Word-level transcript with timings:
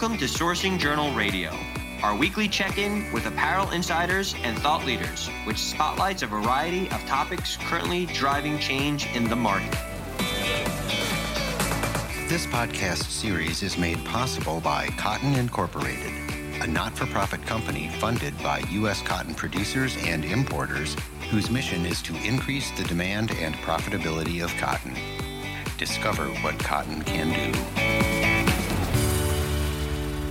Welcome 0.00 0.16
to 0.20 0.24
Sourcing 0.24 0.78
Journal 0.78 1.12
Radio, 1.12 1.54
our 2.02 2.16
weekly 2.16 2.48
check 2.48 2.78
in 2.78 3.12
with 3.12 3.26
apparel 3.26 3.68
insiders 3.72 4.34
and 4.42 4.58
thought 4.60 4.86
leaders, 4.86 5.28
which 5.44 5.58
spotlights 5.58 6.22
a 6.22 6.26
variety 6.26 6.86
of 6.86 7.04
topics 7.04 7.58
currently 7.58 8.06
driving 8.06 8.58
change 8.58 9.14
in 9.14 9.24
the 9.24 9.36
market. 9.36 9.78
This 12.30 12.46
podcast 12.46 13.10
series 13.10 13.62
is 13.62 13.76
made 13.76 14.02
possible 14.06 14.60
by 14.60 14.86
Cotton 14.96 15.34
Incorporated, 15.34 16.14
a 16.62 16.66
not 16.66 16.96
for 16.96 17.04
profit 17.04 17.42
company 17.42 17.90
funded 17.98 18.32
by 18.42 18.60
U.S. 18.70 19.02
cotton 19.02 19.34
producers 19.34 19.98
and 20.06 20.24
importers 20.24 20.96
whose 21.28 21.50
mission 21.50 21.84
is 21.84 22.00
to 22.00 22.16
increase 22.26 22.70
the 22.70 22.84
demand 22.84 23.32
and 23.32 23.54
profitability 23.56 24.42
of 24.42 24.50
cotton. 24.56 24.96
Discover 25.76 26.28
what 26.42 26.58
cotton 26.58 27.02
can 27.02 27.52
do. 27.52 28.09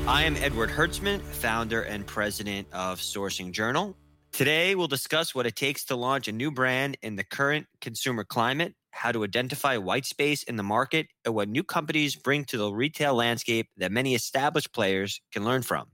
I 0.10 0.24
am 0.24 0.36
Edward 0.38 0.72
Hertzman, 0.72 1.22
founder 1.22 1.84
and 1.84 2.04
president 2.04 2.68
of 2.74 3.00
Sourcing 3.00 3.52
Journal. 3.52 3.96
Today, 4.32 4.74
we'll 4.74 4.88
discuss 4.88 5.36
what 5.36 5.46
it 5.46 5.56
takes 5.56 5.86
to 5.86 5.96
launch 5.96 6.28
a 6.28 6.32
new 6.32 6.50
brand 6.50 6.98
in 7.04 7.16
the 7.16 7.24
current 7.24 7.68
consumer 7.80 8.24
climate, 8.24 8.74
how 8.90 9.12
to 9.12 9.24
identify 9.24 9.78
white 9.78 10.08
space 10.08 10.42
in 10.42 10.56
the 10.56 10.64
market, 10.64 11.10
and 11.26 11.36
what 11.36 11.48
new 11.48 11.64
companies 11.64 12.16
bring 12.16 12.44
to 12.46 12.58
the 12.58 12.72
retail 12.74 13.14
landscape 13.14 13.68
that 13.78 13.92
many 13.92 14.16
established 14.16 14.74
players 14.74 15.22
can 15.32 15.46
learn 15.46 15.62
from. 15.62 15.86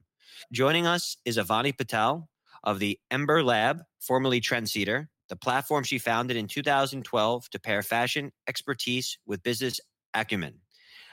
Joining 0.50 0.88
us 0.88 1.18
is 1.26 1.38
Avani 1.38 1.78
Patel 1.78 2.30
of 2.64 2.80
the 2.80 2.98
Ember 3.12 3.44
Lab, 3.44 3.82
formerly 4.00 4.40
Trendseeder, 4.40 5.08
the 5.28 5.36
platform 5.36 5.84
she 5.84 5.98
founded 5.98 6.38
in 6.38 6.48
2012 6.48 7.50
to 7.50 7.60
pair 7.60 7.84
fashion 7.84 8.32
expertise 8.48 9.18
with 9.26 9.44
business 9.44 9.82
acumen. 10.14 10.62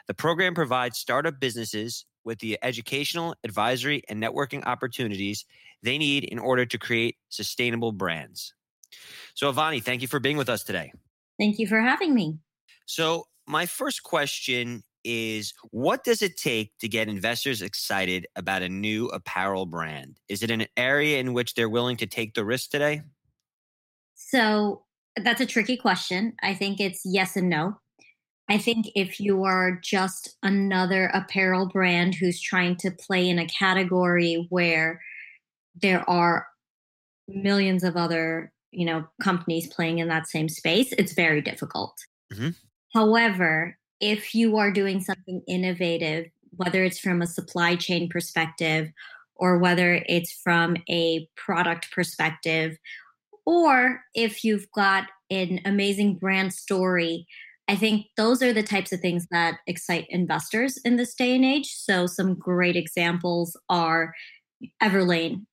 The 0.07 0.15
program 0.15 0.55
provides 0.55 0.99
startup 0.99 1.41
businesses 1.41 2.05
with 2.25 2.39
the 2.39 2.59
educational, 2.63 3.35
advisory, 3.45 4.03
and 4.09 4.23
networking 4.23 4.65
opportunities 4.65 5.45
they 5.83 5.99
need 5.99 6.25
in 6.25 6.39
order 6.39 6.65
to 6.67 6.79
create 6.79 7.17
sustainable 7.29 7.93
brands. 7.93 8.55
So, 9.35 9.53
Avani, 9.53 9.83
thank 9.83 10.03
you 10.03 10.09
for 10.09 10.21
being 10.21 10.37
with 10.37 10.49
us 10.49 10.63
today. 10.63 10.93
Thank 11.39 11.59
you 11.59 11.67
for 11.67 11.81
having 11.81 12.15
me. 12.15 12.39
So, 12.87 13.25
my 13.47 13.67
first 13.67 14.03
question 14.03 14.83
is 15.05 15.53
what 15.71 16.05
does 16.05 16.23
it 16.23 16.37
take 16.37 16.73
to 16.79 16.89
get 16.89 17.09
investors 17.09 17.61
excited 17.61 18.27
about 18.37 18.63
a 18.63 18.69
new 18.69 19.09
apparel 19.09 19.67
brand? 19.67 20.21
Is 20.29 20.43
it 20.43 20.51
an 20.51 20.67
area 20.77 21.19
in 21.19 21.33
which 21.33 21.55
they're 21.55 21.69
willing 21.69 21.97
to 21.97 22.07
take 22.07 22.35
the 22.35 22.45
risk 22.45 22.71
today? 22.71 23.03
So, 24.15 24.85
that's 25.17 25.41
a 25.41 25.47
tricky 25.47 25.77
question. 25.77 26.35
I 26.43 26.55
think 26.55 26.81
it's 26.81 27.03
yes 27.05 27.37
and 27.37 27.49
no. 27.49 27.79
I 28.49 28.59
think 28.59 28.91
if 28.95 29.21
you 29.21 29.45
are 29.45 29.79
just 29.83 30.37
another 30.43 31.07
apparel 31.15 31.67
brand 31.67 32.15
who's 32.15 32.41
trying 32.41 32.77
to 32.77 32.91
play 32.91 33.29
in 33.29 33.39
a 33.39 33.47
category 33.47 34.47
where 34.51 35.01
there 35.81 36.09
are 36.09 36.47
millions 37.29 37.85
of 37.85 37.97
other, 37.97 38.53
you 38.71 38.85
know, 38.85 39.07
companies 39.23 39.73
playing 39.73 39.99
in 39.99 40.09
that 40.09 40.27
same 40.27 40.49
space, 40.49 40.93
it's 40.99 41.13
very 41.13 41.41
difficult. 41.41 41.95
Mm-hmm. 42.33 42.51
However, 42.93 43.79
if 44.01 44.35
you 44.35 44.57
are 44.57 44.73
doing 44.73 45.01
something 45.01 45.43
innovative, 45.47 46.27
whether 46.57 46.85
it's 46.85 46.99
from 46.99 47.23
a 47.23 47.27
supply 47.27 47.77
chain 47.77 48.09
perspective 48.09 48.91
or 49.37 49.59
whether 49.59 50.03
it's 50.07 50.33
from 50.33 50.77
a 50.91 51.29
product 51.37 51.91
perspective, 51.93 52.77
or 53.47 54.03
if 54.15 54.45
you've 54.45 54.71
got 54.73 55.09
an 55.31 55.61
amazing 55.65 56.17
brand 56.17 56.53
story 56.53 57.27
I 57.69 57.77
think 57.77 58.07
those 58.17 58.43
are 58.43 58.53
the 58.53 58.63
types 58.63 58.93
of 58.93 59.01
things 59.01 59.27
that 59.31 59.59
excite 59.67 60.07
investors 60.11 60.79
in 60.85 60.97
this 60.97 61.15
day 61.15 61.35
and 61.35 61.45
age. 61.45 61.75
So 61.75 62.07
some 62.07 62.35
great 62.35 62.77
examples 62.77 63.57
are 63.69 64.15
Everlane. 64.83 65.47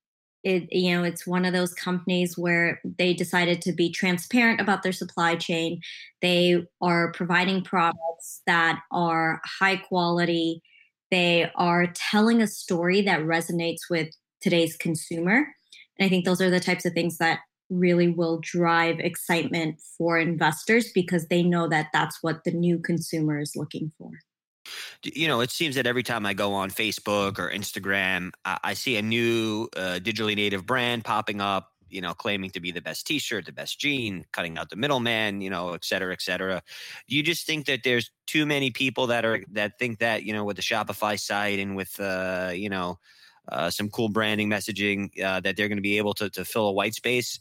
It, 0.43 0.71
you 0.71 0.95
know, 0.95 1.03
it's 1.03 1.27
one 1.27 1.45
of 1.45 1.53
those 1.53 1.73
companies 1.73 2.37
where 2.37 2.81
they 2.97 3.13
decided 3.13 3.61
to 3.63 3.73
be 3.73 3.91
transparent 3.91 4.61
about 4.61 4.83
their 4.83 4.93
supply 4.93 5.35
chain. 5.35 5.81
They 6.21 6.65
are 6.81 7.11
providing 7.11 7.63
products 7.63 8.41
that 8.47 8.79
are 8.91 9.41
high 9.45 9.75
quality. 9.75 10.61
They 11.11 11.51
are 11.55 11.87
telling 11.93 12.41
a 12.41 12.47
story 12.47 13.01
that 13.01 13.21
resonates 13.21 13.89
with 13.89 14.09
today's 14.41 14.77
consumer. 14.77 15.45
And 15.97 16.05
I 16.05 16.09
think 16.09 16.23
those 16.23 16.41
are 16.41 16.49
the 16.49 16.61
types 16.61 16.85
of 16.85 16.93
things 16.93 17.17
that 17.17 17.39
really 17.69 18.09
will 18.09 18.39
drive 18.41 18.99
excitement 18.99 19.79
for 19.97 20.17
investors 20.17 20.91
because 20.93 21.27
they 21.27 21.43
know 21.43 21.67
that 21.67 21.87
that's 21.93 22.21
what 22.21 22.43
the 22.43 22.51
new 22.51 22.79
consumer 22.79 23.39
is 23.39 23.55
looking 23.55 23.91
for. 23.97 24.11
You 25.03 25.27
know, 25.27 25.41
it 25.41 25.51
seems 25.51 25.75
that 25.75 25.87
every 25.87 26.03
time 26.03 26.25
I 26.25 26.33
go 26.33 26.53
on 26.53 26.69
Facebook 26.69 27.39
or 27.39 27.49
Instagram, 27.49 28.31
I, 28.45 28.73
see 28.73 28.97
a 28.97 29.01
new 29.01 29.67
uh, 29.75 29.99
digitally 30.01 30.35
native 30.35 30.65
brand 30.65 31.03
popping 31.03 31.41
up, 31.41 31.69
you 31.89 32.01
know, 32.01 32.13
claiming 32.13 32.51
to 32.51 32.59
be 32.59 32.71
the 32.71 32.81
best 32.81 33.07
t-shirt, 33.07 33.45
the 33.45 33.51
best 33.51 33.79
jean, 33.79 34.25
cutting 34.31 34.57
out 34.57 34.69
the 34.69 34.75
middleman, 34.75 35.41
you 35.41 35.49
know, 35.49 35.73
et 35.73 35.83
cetera, 35.83 36.13
et 36.13 36.21
cetera. 36.21 36.61
You 37.07 37.23
just 37.23 37.47
think 37.47 37.65
that 37.65 37.81
there's 37.83 38.11
too 38.27 38.45
many 38.45 38.69
people 38.69 39.07
that 39.07 39.25
are 39.25 39.43
that 39.53 39.79
think 39.79 39.99
that, 39.99 40.23
you 40.23 40.33
know, 40.33 40.43
with 40.43 40.57
the 40.57 40.61
Shopify 40.61 41.19
site 41.19 41.59
and 41.59 41.75
with 41.75 41.99
uh, 41.99 42.51
you 42.53 42.69
know, 42.69 42.99
uh, 43.47 43.71
some 43.71 43.89
cool 43.89 44.09
branding 44.09 44.49
messaging 44.49 45.09
uh, 45.23 45.39
that 45.39 45.57
they're 45.57 45.69
going 45.69 45.77
to 45.77 45.81
be 45.81 45.97
able 45.97 46.13
to, 46.15 46.29
to 46.29 46.45
fill 46.45 46.67
a 46.67 46.73
white 46.73 46.93
space 46.93 47.39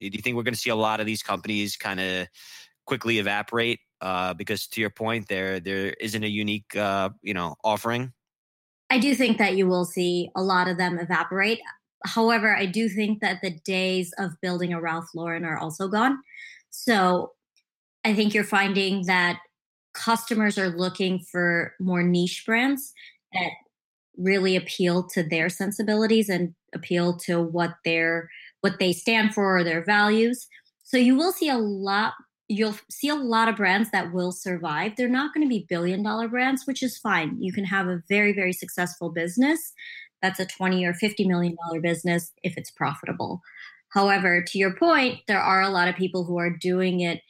do 0.00 0.16
you 0.16 0.22
think 0.22 0.36
we're 0.36 0.42
going 0.42 0.54
to 0.54 0.60
see 0.60 0.70
a 0.70 0.76
lot 0.76 1.00
of 1.00 1.06
these 1.06 1.22
companies 1.22 1.76
kind 1.76 2.00
of 2.00 2.26
quickly 2.86 3.18
evaporate 3.18 3.80
uh, 4.00 4.34
because, 4.34 4.66
to 4.68 4.80
your 4.80 4.90
point, 4.90 5.28
there 5.28 5.60
there 5.60 5.90
isn't 6.00 6.24
a 6.24 6.28
unique 6.28 6.74
uh, 6.76 7.10
you 7.22 7.34
know 7.34 7.56
offering? 7.62 8.12
I 8.90 8.98
do 8.98 9.14
think 9.14 9.38
that 9.38 9.56
you 9.56 9.68
will 9.68 9.84
see 9.84 10.30
a 10.34 10.42
lot 10.42 10.68
of 10.68 10.76
them 10.76 10.98
evaporate. 10.98 11.60
However, 12.04 12.56
I 12.56 12.66
do 12.66 12.88
think 12.88 13.20
that 13.20 13.40
the 13.42 13.58
days 13.64 14.12
of 14.18 14.32
building 14.40 14.72
a 14.72 14.80
Ralph 14.80 15.08
Lauren 15.14 15.44
are 15.44 15.58
also 15.58 15.86
gone. 15.86 16.18
So 16.70 17.32
I 18.04 18.14
think 18.14 18.32
you're 18.32 18.42
finding 18.44 19.06
that 19.06 19.38
customers 19.92 20.56
are 20.58 20.70
looking 20.70 21.18
for 21.20 21.74
more 21.78 22.02
niche 22.02 22.44
brands 22.46 22.92
that 23.32 23.50
really 24.16 24.56
appeal 24.56 25.06
to 25.08 25.22
their 25.22 25.48
sensibilities 25.48 26.28
and 26.28 26.54
appeal 26.74 27.16
to 27.16 27.42
what 27.42 27.74
their 27.84 28.30
what 28.60 28.78
they 28.78 28.92
stand 28.92 29.34
for 29.34 29.58
or 29.58 29.64
their 29.64 29.84
values. 29.84 30.46
So 30.82 30.96
you 30.96 31.16
will 31.16 31.32
see 31.32 31.48
a 31.48 31.58
lot 31.58 32.14
you'll 32.52 32.74
see 32.90 33.08
a 33.08 33.14
lot 33.14 33.48
of 33.48 33.54
brands 33.54 33.92
that 33.92 34.12
will 34.12 34.32
survive. 34.32 34.96
They're 34.96 35.08
not 35.08 35.32
going 35.32 35.46
to 35.46 35.48
be 35.48 35.66
billion 35.68 36.02
dollar 36.02 36.26
brands, 36.26 36.66
which 36.66 36.82
is 36.82 36.98
fine. 36.98 37.40
You 37.40 37.52
can 37.52 37.64
have 37.64 37.86
a 37.86 38.02
very 38.08 38.32
very 38.32 38.52
successful 38.52 39.10
business 39.10 39.72
that's 40.22 40.40
a 40.40 40.46
20 40.46 40.84
or 40.84 40.94
50 40.94 41.26
million 41.26 41.56
dollar 41.64 41.80
business 41.80 42.32
if 42.42 42.56
it's 42.56 42.70
profitable. 42.70 43.40
However, 43.90 44.42
to 44.46 44.58
your 44.58 44.74
point, 44.74 45.20
there 45.26 45.40
are 45.40 45.62
a 45.62 45.68
lot 45.70 45.88
of 45.88 45.96
people 45.96 46.24
who 46.24 46.38
are 46.38 46.50
doing 46.50 47.00
it 47.00 47.20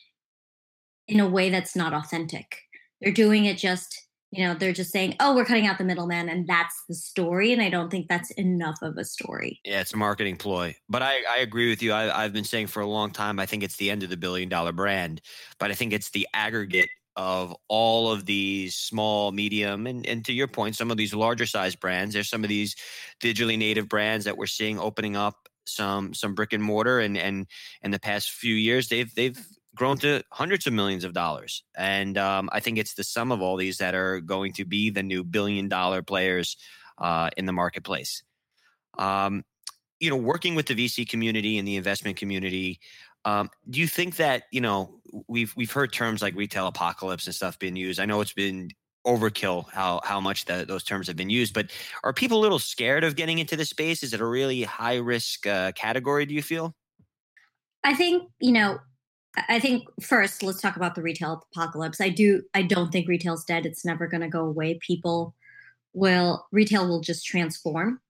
in 1.09 1.21
a 1.21 1.29
way 1.29 1.51
that's 1.51 1.75
not 1.75 1.95
authentic. 1.95 2.59
They're 3.01 3.13
doing 3.13 3.47
it 3.47 3.57
just 3.57 4.07
you 4.31 4.47
know 4.47 4.55
they're 4.55 4.73
just 4.73 4.91
saying 4.91 5.17
oh 5.21 5.35
we're 5.35 5.45
cutting 5.45 5.67
out 5.67 5.79
the 5.79 5.85
middleman 5.85 6.29
and 6.29 6.47
that's 6.47 6.85
the 6.89 6.95
story 6.95 7.53
and 7.53 7.63
i 7.63 7.69
don't 7.69 7.91
think 7.91 8.09
that's 8.09 8.31
enough 8.33 8.79
of 8.83 8.97
a 8.97 9.05
story. 9.05 9.61
Yeah 9.65 9.81
it's 9.81 9.93
a 9.93 9.97
marketing 9.97 10.37
ploy. 10.37 10.75
But 10.89 11.03
i, 11.03 11.19
I 11.29 11.39
agree 11.39 11.69
with 11.69 11.83
you. 11.83 11.93
I, 11.93 12.25
i've 12.25 12.33
been 12.33 12.45
saying 12.45 12.69
for 12.69 12.81
a 12.81 12.87
long 12.87 13.11
time 13.11 13.39
i 13.39 13.47
think 13.47 13.63
it's 13.63 13.77
the 13.77 13.91
end 13.91 14.03
of 14.03 14.11
the 14.11 14.17
billion 14.17 14.49
dollar 14.49 14.73
brand 14.73 15.21
but 15.59 15.71
i 15.71 15.75
think 15.75 15.93
it's 15.93 16.11
the 16.11 16.29
aggregate 16.35 16.89
of 17.17 17.55
all 17.69 18.11
of 18.11 18.25
these 18.25 18.75
small 18.75 19.33
medium 19.33 19.87
and, 19.87 20.07
and 20.07 20.25
to 20.25 20.33
your 20.33 20.47
point 20.47 20.77
some 20.77 20.91
of 20.91 20.97
these 20.97 21.13
larger 21.13 21.47
size 21.47 21.75
brands. 21.75 22.15
There's 22.15 22.31
some 22.31 22.45
of 22.45 22.49
these 22.49 22.77
digitally 23.21 23.59
native 23.59 23.89
brands 23.89 24.25
that 24.25 24.37
we're 24.37 24.47
seeing 24.47 24.79
opening 24.79 25.17
up 25.17 25.49
some 25.67 26.15
some 26.15 26.35
brick 26.35 26.53
and 26.53 26.63
mortar 26.63 27.01
and 27.01 27.19
and 27.19 27.47
in 27.83 27.91
the 27.91 27.99
past 27.99 28.31
few 28.31 28.55
years 28.55 28.89
they've 28.89 29.15
they've 29.15 29.39
grown 29.75 29.99
to 29.99 30.23
hundreds 30.31 30.67
of 30.67 30.73
millions 30.73 31.05
of 31.05 31.13
dollars. 31.13 31.63
And 31.77 32.19
um, 32.19 32.49
I 32.53 32.61
think 32.61 32.79
it's 32.79 32.95
the 32.95 33.05
sum 33.05 33.33
of 33.33 33.41
all 33.41 33.57
these 33.57 33.79
that 33.79 33.95
are 33.95 34.21
going 34.21 34.53
to 34.55 34.65
be 34.65 34.91
the 34.91 35.03
new 35.03 35.23
billion 35.25 35.69
dollar 35.69 36.03
players 36.03 36.57
uh, 36.99 37.31
in 37.37 37.47
the 37.47 37.53
marketplace. 37.53 38.23
Um, 38.99 39.45
you 40.01 40.11
know, 40.11 40.17
working 40.17 40.55
with 40.55 40.67
the 40.67 40.75
VC 40.75 41.09
community 41.09 41.59
and 41.59 41.69
the 41.69 41.77
investment 41.77 42.17
community, 42.17 42.81
um, 43.25 43.51
do 43.69 43.81
you 43.81 43.87
think 43.87 44.17
that 44.17 44.45
you 44.51 44.61
know 44.61 45.01
we've 45.29 45.55
we've 45.57 45.71
heard 45.71 45.93
terms 45.93 46.23
like 46.23 46.35
retail 46.35 46.67
apocalypse 46.67 47.27
and 47.27 47.35
stuff 47.35 47.59
being 47.59 47.77
used? 47.77 48.01
I 48.01 48.07
know 48.07 48.21
it's 48.21 48.33
been 48.33 48.71
overkill 49.07 49.69
how 49.71 50.01
how 50.05 50.21
much 50.21 50.47
the, 50.47 50.65
those 50.67 50.85
terms 50.85 51.07
have 51.07 51.17
been 51.17 51.31
used, 51.31 51.53
but 51.53 51.71
are 52.03 52.13
people 52.13 52.39
a 52.39 52.43
little 52.43 52.59
scared 52.59 53.05
of 53.05 53.17
getting 53.17 53.39
into 53.39 53.57
the 53.57 53.65
space? 53.65 54.03
Is 54.03 54.15
it 54.15 54.21
a 54.21 54.27
really 54.27 54.63
high 54.63 54.97
risk 54.97 55.47
uh, 55.47 55.73
category? 55.73 56.25
Do 56.25 56.35
you 56.35 56.43
feel? 56.43 56.75
I 57.85 57.95
think 57.95 58.31
you 58.41 58.53
know 58.53 58.79
I 59.49 59.61
think 59.61 59.89
first 60.01 60.43
let's 60.43 60.61
talk 60.61 60.77
about 60.77 60.95
the 60.95 61.03
retail 61.03 61.47
apocalypse. 61.55 62.01
I 62.01 62.09
do 62.09 62.43
I 62.55 62.63
don't 62.63 62.91
think 62.91 63.09
retail's 63.09 63.45
dead. 63.45 63.67
It's 63.67 63.85
never 63.85 64.07
going 64.07 64.23
to 64.23 64.29
go 64.29 64.45
away. 64.45 64.79
People 64.85 65.35
will 65.93 66.47
retail 66.53 66.89
will 66.89 67.01
just 67.01 67.27
transform. 67.27 68.01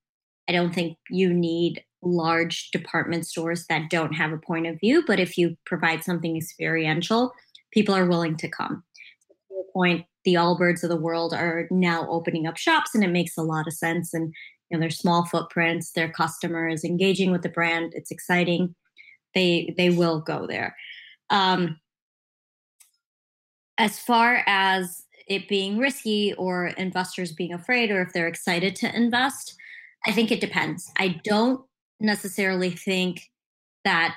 I 0.48 0.52
don't 0.52 0.74
think 0.74 0.96
you 1.10 1.32
need 1.32 1.84
large 2.02 2.70
department 2.70 3.26
stores 3.26 3.66
that 3.68 3.90
don't 3.90 4.14
have 4.14 4.32
a 4.32 4.38
point 4.38 4.66
of 4.66 4.80
view, 4.80 5.04
but 5.06 5.20
if 5.20 5.36
you 5.36 5.56
provide 5.66 6.02
something 6.02 6.36
experiential, 6.36 7.32
people 7.72 7.94
are 7.94 8.06
willing 8.06 8.36
to 8.38 8.48
come. 8.48 8.82
To 9.28 9.54
your 9.54 9.64
point, 9.72 10.06
the 10.24 10.34
Allbirds 10.34 10.82
of 10.82 10.88
the 10.88 10.96
world 10.96 11.34
are 11.34 11.68
now 11.70 12.08
opening 12.08 12.46
up 12.46 12.56
shops, 12.56 12.94
and 12.94 13.04
it 13.04 13.10
makes 13.10 13.36
a 13.36 13.42
lot 13.42 13.66
of 13.66 13.74
sense. 13.74 14.14
And 14.14 14.32
you 14.70 14.76
know, 14.76 14.80
they're 14.80 14.90
small 14.90 15.26
footprints, 15.26 15.92
their 15.92 16.10
customer 16.10 16.68
is 16.68 16.84
engaging 16.84 17.30
with 17.30 17.42
the 17.42 17.48
brand. 17.48 17.92
It's 17.94 18.10
exciting. 18.10 18.74
They 19.34 19.74
they 19.76 19.90
will 19.90 20.20
go 20.20 20.46
there. 20.46 20.74
Um, 21.30 21.78
as 23.78 23.98
far 23.98 24.42
as 24.46 25.04
it 25.26 25.48
being 25.48 25.78
risky 25.78 26.34
or 26.34 26.66
investors 26.66 27.32
being 27.32 27.52
afraid 27.52 27.90
or 27.90 28.02
if 28.02 28.12
they're 28.12 28.28
excited 28.28 28.76
to 28.76 28.94
invest, 28.94 29.54
I 30.06 30.12
think 30.12 30.30
it 30.30 30.40
depends. 30.40 30.90
I 30.98 31.20
don't 31.24 31.64
necessarily 32.00 32.70
think 32.70 33.30
that 33.84 34.16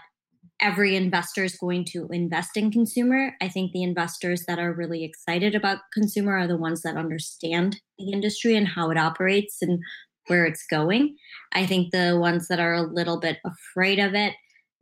every 0.59 0.95
investor 0.95 1.43
is 1.43 1.55
going 1.55 1.85
to 1.85 2.07
invest 2.11 2.57
in 2.57 2.71
consumer. 2.71 3.35
I 3.41 3.47
think 3.47 3.71
the 3.71 3.83
investors 3.83 4.45
that 4.47 4.59
are 4.59 4.73
really 4.73 5.03
excited 5.03 5.55
about 5.55 5.79
consumer 5.93 6.37
are 6.37 6.47
the 6.47 6.57
ones 6.57 6.81
that 6.81 6.95
understand 6.95 7.79
the 7.99 8.11
industry 8.11 8.55
and 8.55 8.67
how 8.67 8.89
it 8.89 8.97
operates 8.97 9.57
and 9.61 9.79
where 10.27 10.45
it's 10.45 10.65
going. 10.69 11.15
I 11.53 11.65
think 11.65 11.91
the 11.91 12.17
ones 12.19 12.47
that 12.47 12.59
are 12.59 12.73
a 12.73 12.81
little 12.81 13.19
bit 13.19 13.39
afraid 13.45 13.99
of 13.99 14.13
it 14.13 14.33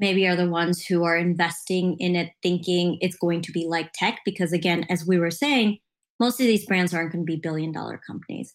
maybe 0.02 0.28
are 0.28 0.36
the 0.36 0.50
ones 0.50 0.86
who 0.86 1.04
are 1.04 1.16
investing 1.16 1.96
in 2.00 2.16
it 2.16 2.32
thinking 2.44 2.98
it's 3.00 3.16
going 3.16 3.42
to 3.44 3.52
be 3.52 3.68
like 3.68 3.92
tech 3.94 4.20
because 4.26 4.52
again 4.52 4.86
as 4.90 5.06
we 5.06 5.18
were 5.18 5.32
saying 5.32 5.78
most 6.20 6.42
of 6.42 6.48
these 6.48 6.66
brands 6.66 6.94
aren't 6.94 7.14
going 7.14 7.26
to 7.26 7.32
be 7.32 7.40
billion 7.40 7.72
dollar 7.72 8.02
companies. 8.06 8.54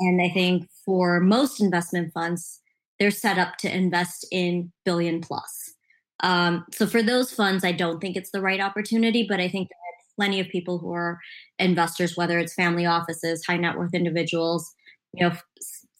And 0.00 0.20
i 0.20 0.28
think 0.30 0.68
for 0.84 1.20
most 1.20 1.60
investment 1.60 2.12
funds 2.12 2.60
they're 2.98 3.10
set 3.12 3.38
up 3.38 3.56
to 3.58 3.72
invest 3.72 4.26
in 4.32 4.72
billion 4.84 5.20
plus 5.20 5.74
um, 6.20 6.64
so 6.72 6.86
for 6.86 7.02
those 7.02 7.32
funds 7.32 7.64
i 7.64 7.72
don't 7.72 8.00
think 8.00 8.16
it's 8.16 8.30
the 8.30 8.40
right 8.40 8.60
opportunity 8.60 9.24
but 9.28 9.40
i 9.40 9.48
think 9.48 9.68
there 9.68 9.76
are 9.76 10.16
plenty 10.16 10.40
of 10.40 10.48
people 10.48 10.78
who 10.78 10.92
are 10.92 11.20
investors 11.58 12.16
whether 12.16 12.38
it's 12.38 12.54
family 12.54 12.86
offices 12.86 13.44
high 13.46 13.56
net 13.56 13.76
worth 13.76 13.94
individuals 13.94 14.72
you 15.12 15.28
know 15.28 15.34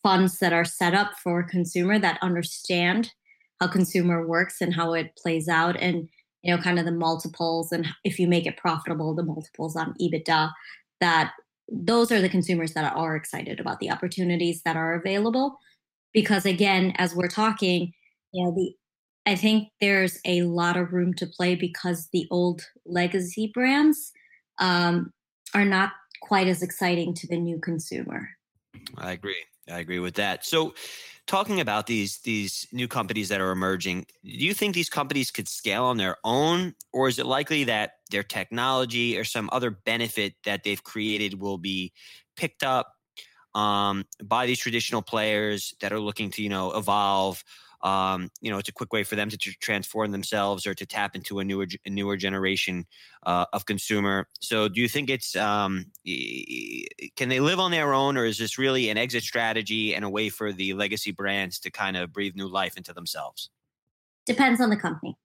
funds 0.03 0.39
that 0.39 0.53
are 0.53 0.65
set 0.65 0.95
up 0.95 1.13
for 1.23 1.43
consumer 1.43 1.99
that 1.99 2.19
understand 2.23 3.13
how 3.61 3.67
consumer 3.67 4.27
works 4.27 4.61
and 4.61 4.75
how 4.75 4.95
it 4.95 5.17
plays 5.17 5.49
out 5.49 5.77
and 5.77 6.09
you 6.43 6.55
know 6.55 6.63
kind 6.63 6.79
of 6.79 6.85
the 6.85 6.93
multiples 6.93 7.73
and 7.73 7.87
if 8.05 8.19
you 8.19 8.29
make 8.29 8.47
it 8.47 8.57
profitable 8.57 9.15
the 9.15 9.23
multiples 9.23 9.77
on 9.77 9.95
ebitda 10.01 10.51
that 11.01 11.33
those 11.71 12.11
are 12.11 12.21
the 12.21 12.29
consumers 12.29 12.73
that 12.73 12.93
are 12.97 13.15
excited 13.15 13.61
about 13.61 13.79
the 13.79 13.91
opportunities 13.91 14.63
that 14.65 14.75
are 14.75 14.95
available. 14.95 15.59
Because 16.15 16.47
again 16.47 16.95
as 16.97 17.15
we're 17.15 17.29
talking 17.29 17.93
you 18.33 18.45
know 18.45 18.53
the 18.55 18.75
i 19.31 19.35
think 19.35 19.69
there's 19.81 20.19
a 20.25 20.43
lot 20.43 20.77
of 20.77 20.93
room 20.93 21.13
to 21.15 21.27
play 21.27 21.55
because 21.55 22.09
the 22.13 22.27
old 22.31 22.63
legacy 22.87 23.51
brands 23.53 24.13
um, 24.59 25.13
are 25.55 25.65
not 25.65 25.93
quite 26.23 26.49
as 26.49 26.63
exciting 26.63 27.15
to 27.15 27.27
the 27.27 27.39
new 27.39 27.59
consumer. 27.59 28.29
I 28.97 29.13
agree. 29.13 29.45
I 29.71 29.79
agree 29.79 29.99
with 29.99 30.15
that. 30.15 30.45
So 30.45 30.75
talking 31.29 31.61
about 31.61 31.87
these 31.87 32.19
these 32.21 32.67
new 32.73 32.89
companies 32.89 33.29
that 33.29 33.41
are 33.41 33.53
emerging 33.53 34.07
do 34.25 34.31
you 34.45 34.55
think 34.55 34.75
these 34.75 34.89
companies 34.89 35.31
could 35.31 35.47
scale 35.49 35.85
on 35.85 35.97
their 35.99 36.17
own? 36.25 36.75
Or 36.93 37.09
is 37.09 37.19
it 37.19 37.27
likely 37.27 37.65
that 37.65 37.93
their 38.11 38.25
technology 38.25 39.17
or 39.19 39.25
some 39.25 39.49
other 39.53 39.71
benefit 39.71 40.35
that 40.45 40.65
they've 40.65 40.83
created 40.83 41.41
will 41.41 41.59
be 41.59 41.93
picked 42.37 42.65
up 42.65 42.95
um, 43.55 44.05
by 44.25 44.47
these 44.47 44.59
traditional 44.59 45.03
players 45.03 45.75
that 45.81 45.93
are 45.93 46.01
looking 46.01 46.31
to 46.33 46.43
you 46.43 46.49
know 46.49 46.73
evolve 46.73 47.45
um, 47.83 48.31
you 48.41 48.51
know, 48.51 48.59
it's 48.59 48.69
a 48.69 48.73
quick 48.73 48.93
way 48.93 49.05
for 49.05 49.17
them 49.17 49.29
to 49.31 49.37
tr- 49.37 49.51
transform 49.61 50.11
themselves 50.11 50.67
or 50.67 50.75
to 50.75 50.85
tap 50.85 51.15
into 51.15 51.39
a 51.39 51.45
newer, 51.45 51.67
a 51.85 51.91
newer 51.91 52.17
generation 52.17 52.87
uh, 53.25 53.47
of 53.53 53.67
consumer. 53.67 54.27
So, 54.41 54.69
do 54.69 54.81
you 54.81 54.89
think 54.89 55.11
it's 55.11 55.37
um, 55.37 55.87
can 57.17 57.29
they 57.29 57.41
live 57.41 57.61
on 57.61 57.71
their 57.71 57.95
own, 57.95 58.17
or 58.17 58.25
is 58.25 58.39
this 58.39 58.59
really 58.59 58.91
an 58.91 58.99
exit 58.99 59.23
strategy 59.23 59.95
and 59.95 60.05
a 60.05 60.11
way 60.11 60.29
for 60.29 60.53
the 60.53 60.75
legacy 60.75 61.13
brands 61.13 61.59
to 61.61 61.71
kind 61.71 61.97
of 61.97 62.13
breathe 62.13 62.35
new 62.35 62.49
life 62.49 62.77
into 62.77 62.93
themselves? 62.93 63.51
Depends 64.27 64.61
on 64.61 64.71
the 64.71 64.77
company. 64.77 65.17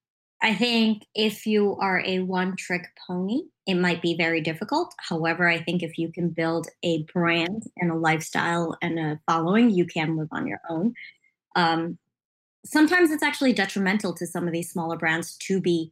I 0.43 0.53
think 0.53 1.07
if 1.15 1.45
you 1.45 1.77
are 1.77 2.03
a 2.05 2.19
one 2.19 2.57
trick 2.57 2.83
pony, 3.07 3.43
it 3.65 3.75
might 3.75 4.01
be 4.01 4.15
very 4.17 4.41
difficult. 4.41 4.93
However, 4.99 5.47
I 5.47 5.61
think 5.61 5.81
if 5.81 5.97
you 5.97 6.11
can 6.11 6.29
build 6.29 6.67
a 6.83 7.03
brand 7.13 7.63
and 7.77 7.89
a 7.89 7.95
lifestyle 7.95 8.77
and 8.81 8.99
a 8.99 9.19
following, 9.25 9.69
you 9.69 9.85
can 9.85 10.17
live 10.17 10.27
on 10.31 10.45
your 10.45 10.59
own. 10.69 10.93
Um, 11.55 11.97
sometimes 12.65 13.11
it's 13.11 13.23
actually 13.23 13.53
detrimental 13.53 14.13
to 14.13 14.27
some 14.27 14.47
of 14.47 14.53
these 14.53 14.71
smaller 14.71 14.97
brands 14.97 15.35
to 15.37 15.59
be 15.59 15.91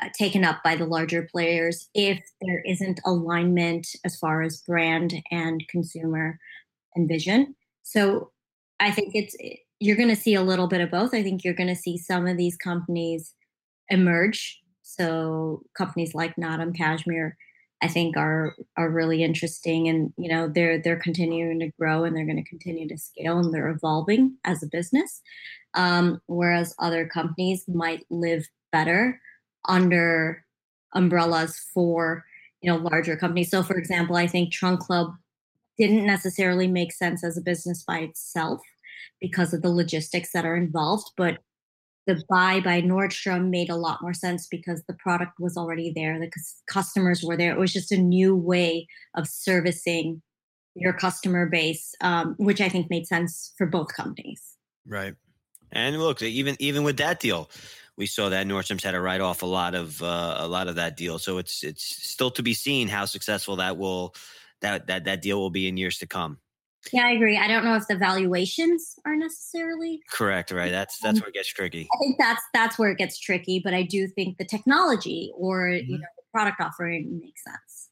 uh, 0.00 0.08
taken 0.16 0.44
up 0.44 0.62
by 0.64 0.74
the 0.74 0.86
larger 0.86 1.28
players 1.30 1.88
if 1.94 2.20
there 2.40 2.60
isn't 2.66 3.00
alignment 3.06 3.86
as 4.04 4.16
far 4.16 4.42
as 4.42 4.60
brand 4.62 5.14
and 5.30 5.66
consumer 5.68 6.38
and 6.94 7.08
vision. 7.08 7.54
So 7.82 8.32
I 8.80 8.90
think 8.90 9.14
it's 9.14 9.36
you're 9.80 9.96
going 9.96 10.08
to 10.08 10.16
see 10.16 10.34
a 10.34 10.42
little 10.42 10.66
bit 10.66 10.80
of 10.80 10.90
both. 10.90 11.14
I 11.14 11.22
think 11.22 11.44
you're 11.44 11.54
going 11.54 11.68
to 11.68 11.76
see 11.76 11.96
some 11.96 12.26
of 12.26 12.36
these 12.36 12.56
companies 12.56 13.34
emerge. 13.88 14.60
So 14.82 15.62
companies 15.76 16.14
like 16.14 16.36
Naadam 16.36 16.74
Cashmere, 16.76 17.36
I 17.82 17.88
think 17.88 18.16
are 18.16 18.54
are 18.76 18.88
really 18.88 19.22
interesting, 19.22 19.88
and 19.88 20.12
you 20.16 20.30
know 20.30 20.48
they're 20.48 20.80
they're 20.80 21.00
continuing 21.00 21.60
to 21.60 21.70
grow 21.78 22.04
and 22.04 22.16
they're 22.16 22.24
going 22.24 22.42
to 22.42 22.48
continue 22.48 22.88
to 22.88 22.98
scale 22.98 23.38
and 23.38 23.52
they're 23.52 23.68
evolving 23.68 24.36
as 24.44 24.62
a 24.62 24.66
business 24.66 25.22
um, 25.74 26.20
whereas 26.26 26.74
other 26.78 27.06
companies 27.06 27.64
might 27.68 28.04
live 28.10 28.46
better 28.72 29.20
under 29.68 30.44
umbrellas 30.94 31.58
for 31.72 32.24
you 32.60 32.70
know 32.70 32.78
larger 32.78 33.16
companies. 33.16 33.50
So, 33.50 33.62
for 33.62 33.76
example, 33.76 34.16
I 34.16 34.26
think 34.26 34.52
Trunk 34.52 34.80
Club 34.80 35.14
didn't 35.76 36.06
necessarily 36.06 36.68
make 36.68 36.92
sense 36.92 37.24
as 37.24 37.36
a 37.36 37.42
business 37.42 37.82
by 37.82 37.98
itself 37.98 38.60
because 39.20 39.52
of 39.52 39.62
the 39.62 39.70
logistics 39.70 40.32
that 40.32 40.44
are 40.44 40.56
involved, 40.56 41.10
but 41.16 41.38
the 42.06 42.22
buy 42.28 42.60
by 42.60 42.82
Nordstrom 42.82 43.48
made 43.48 43.70
a 43.70 43.76
lot 43.76 44.02
more 44.02 44.14
sense 44.14 44.46
because 44.46 44.82
the 44.86 44.94
product 44.94 45.32
was 45.40 45.56
already 45.56 45.92
there, 45.94 46.18
the 46.18 46.30
customers 46.66 47.22
were 47.22 47.36
there. 47.36 47.52
It 47.52 47.58
was 47.58 47.72
just 47.72 47.92
a 47.92 47.96
new 47.96 48.36
way 48.36 48.86
of 49.14 49.26
servicing 49.26 50.22
your 50.74 50.92
customer 50.92 51.46
base, 51.46 51.94
um, 52.00 52.34
which 52.38 52.60
I 52.60 52.68
think 52.68 52.90
made 52.90 53.06
sense 53.06 53.52
for 53.56 53.66
both 53.66 53.94
companies. 53.94 54.56
Right. 54.86 55.14
And 55.72 55.98
look, 55.98 56.22
even 56.22 56.56
even 56.58 56.84
with 56.84 56.98
that 56.98 57.20
deal, 57.20 57.50
we 57.96 58.06
saw 58.06 58.28
that 58.28 58.46
Nordstrom's 58.46 58.84
had 58.84 58.92
to 58.92 59.00
write 59.00 59.20
off 59.20 59.42
a 59.42 59.46
lot 59.46 59.74
of 59.74 60.02
uh, 60.02 60.36
a 60.38 60.48
lot 60.48 60.68
of 60.68 60.76
that 60.76 60.96
deal. 60.96 61.18
So 61.18 61.38
it's 61.38 61.64
it's 61.64 61.84
still 61.84 62.30
to 62.32 62.42
be 62.42 62.54
seen 62.54 62.88
how 62.88 63.04
successful 63.04 63.56
that 63.56 63.76
will 63.76 64.14
that 64.60 64.86
that 64.86 65.04
that 65.04 65.22
deal 65.22 65.38
will 65.38 65.50
be 65.50 65.68
in 65.68 65.76
years 65.76 65.98
to 65.98 66.06
come. 66.06 66.38
Yeah, 66.92 67.06
I 67.06 67.10
agree. 67.12 67.38
I 67.38 67.48
don't 67.48 67.64
know 67.64 67.74
if 67.74 67.86
the 67.88 67.96
valuations 67.96 68.96
are 69.04 69.16
necessarily 69.16 70.00
correct. 70.10 70.50
Right. 70.50 70.70
That's 70.70 70.98
that's 70.98 71.20
where 71.20 71.28
it 71.28 71.34
gets 71.34 71.48
tricky. 71.48 71.88
I 71.94 71.98
think 71.98 72.16
that's 72.18 72.42
that's 72.52 72.78
where 72.78 72.90
it 72.90 72.98
gets 72.98 73.18
tricky. 73.18 73.58
But 73.58 73.74
I 73.74 73.82
do 73.82 74.06
think 74.06 74.38
the 74.38 74.44
technology 74.44 75.32
or 75.36 75.68
mm-hmm. 75.68 75.90
you 75.90 75.98
know 75.98 76.06
the 76.16 76.22
product 76.32 76.60
offering 76.60 77.20
makes 77.20 77.42
sense. 77.44 77.90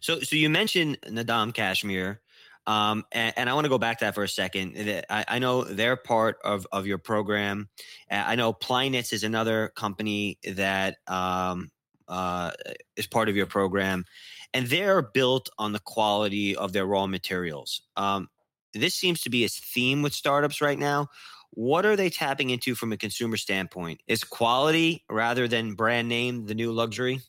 So 0.00 0.20
so 0.20 0.36
you 0.36 0.50
mentioned 0.50 0.98
Naadam 1.06 1.54
Cashmere. 1.54 2.20
Um, 2.66 3.04
and, 3.10 3.32
and, 3.36 3.50
I 3.50 3.54
want 3.54 3.64
to 3.64 3.70
go 3.70 3.78
back 3.78 3.98
to 3.98 4.04
that 4.04 4.14
for 4.14 4.22
a 4.22 4.28
second. 4.28 4.76
I, 5.08 5.24
I, 5.26 5.38
know 5.38 5.64
they're 5.64 5.96
part 5.96 6.36
of, 6.44 6.66
of 6.70 6.86
your 6.86 6.98
program. 6.98 7.70
I 8.10 8.36
know 8.36 8.52
Plynits 8.52 9.14
is 9.14 9.24
another 9.24 9.72
company 9.74 10.38
that 10.44 10.98
um, 11.08 11.70
uh, 12.06 12.50
is 12.96 13.06
part 13.06 13.28
of 13.28 13.36
your 13.36 13.46
program, 13.46 14.04
and 14.52 14.66
they're 14.66 15.02
built 15.02 15.48
on 15.58 15.72
the 15.72 15.78
quality 15.80 16.56
of 16.56 16.72
their 16.72 16.86
raw 16.86 17.06
materials. 17.06 17.82
Um, 17.96 18.28
this 18.74 18.94
seems 18.94 19.20
to 19.22 19.30
be 19.30 19.44
a 19.44 19.48
theme 19.48 20.02
with 20.02 20.12
startups 20.12 20.60
right 20.60 20.78
now. 20.78 21.08
What 21.52 21.84
are 21.84 21.96
they 21.96 22.10
tapping 22.10 22.50
into 22.50 22.74
from 22.74 22.92
a 22.92 22.96
consumer 22.96 23.36
standpoint? 23.36 24.00
Is 24.06 24.22
quality 24.22 25.04
rather 25.10 25.48
than 25.48 25.74
brand 25.74 26.08
name 26.08 26.46
the 26.46 26.54
new 26.54 26.70
luxury? 26.70 27.20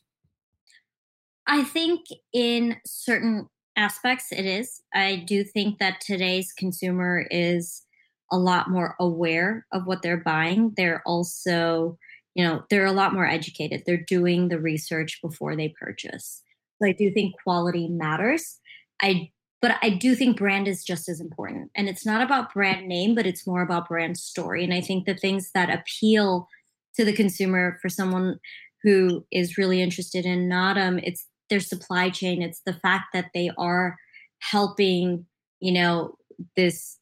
I 1.46 1.64
think 1.64 2.06
in 2.32 2.76
certain 2.86 3.48
aspects 3.76 4.30
it 4.30 4.46
is. 4.46 4.80
I 4.94 5.16
do 5.26 5.42
think 5.42 5.78
that 5.78 6.00
today's 6.00 6.52
consumer 6.52 7.26
is 7.30 7.82
a 8.30 8.38
lot 8.38 8.70
more 8.70 8.94
aware 9.00 9.66
of 9.72 9.86
what 9.86 10.02
they're 10.02 10.16
buying. 10.16 10.72
They're 10.76 11.02
also, 11.04 11.98
you 12.34 12.44
know, 12.44 12.62
they're 12.70 12.86
a 12.86 12.92
lot 12.92 13.12
more 13.12 13.26
educated. 13.26 13.82
They're 13.84 13.96
doing 13.96 14.48
the 14.48 14.60
research 14.60 15.20
before 15.20 15.56
they 15.56 15.74
purchase. 15.78 16.42
I 16.84 16.92
do 16.92 17.10
think 17.10 17.34
quality 17.42 17.88
matters. 17.88 18.58
I 19.00 19.30
but 19.60 19.76
I 19.80 19.90
do 19.90 20.16
think 20.16 20.36
brand 20.36 20.66
is 20.66 20.82
just 20.82 21.08
as 21.08 21.20
important. 21.20 21.70
And 21.76 21.88
it's 21.88 22.04
not 22.04 22.20
about 22.20 22.52
brand 22.52 22.88
name, 22.88 23.14
but 23.14 23.26
it's 23.26 23.46
more 23.46 23.62
about 23.62 23.86
brand 23.86 24.18
story. 24.18 24.64
And 24.64 24.74
I 24.74 24.80
think 24.80 25.06
the 25.06 25.14
things 25.14 25.52
that 25.54 25.70
appeal 25.70 26.48
to 26.96 27.04
the 27.04 27.12
consumer 27.12 27.78
for 27.80 27.88
someone 27.88 28.40
who 28.82 29.24
is 29.30 29.56
really 29.56 29.80
interested 29.80 30.26
in 30.26 30.48
Naadam, 30.48 31.00
it's 31.04 31.28
their 31.52 31.60
supply 31.60 32.08
chain 32.08 32.40
it's 32.40 32.62
the 32.64 32.72
fact 32.72 33.08
that 33.12 33.26
they 33.34 33.50
are 33.58 33.98
helping 34.38 35.26
you 35.60 35.70
know 35.70 36.14
this 36.56 36.96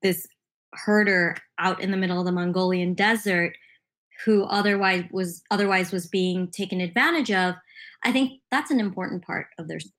this 0.00 0.26
herder 0.72 1.36
out 1.58 1.78
in 1.78 1.90
the 1.90 1.96
middle 1.98 2.18
of 2.18 2.24
the 2.24 2.32
mongolian 2.32 2.94
desert 2.94 3.54
who 4.24 4.44
otherwise 4.44 5.04
was 5.10 5.42
otherwise 5.50 5.92
was 5.92 6.06
being 6.06 6.50
taken 6.50 6.80
advantage 6.80 7.30
of 7.30 7.54
i 8.04 8.12
think 8.12 8.40
that's 8.50 8.70
an 8.70 8.80
important 8.80 9.24
part 9.24 9.46
of 9.58 9.68
their 9.68 9.80
story 9.80 9.92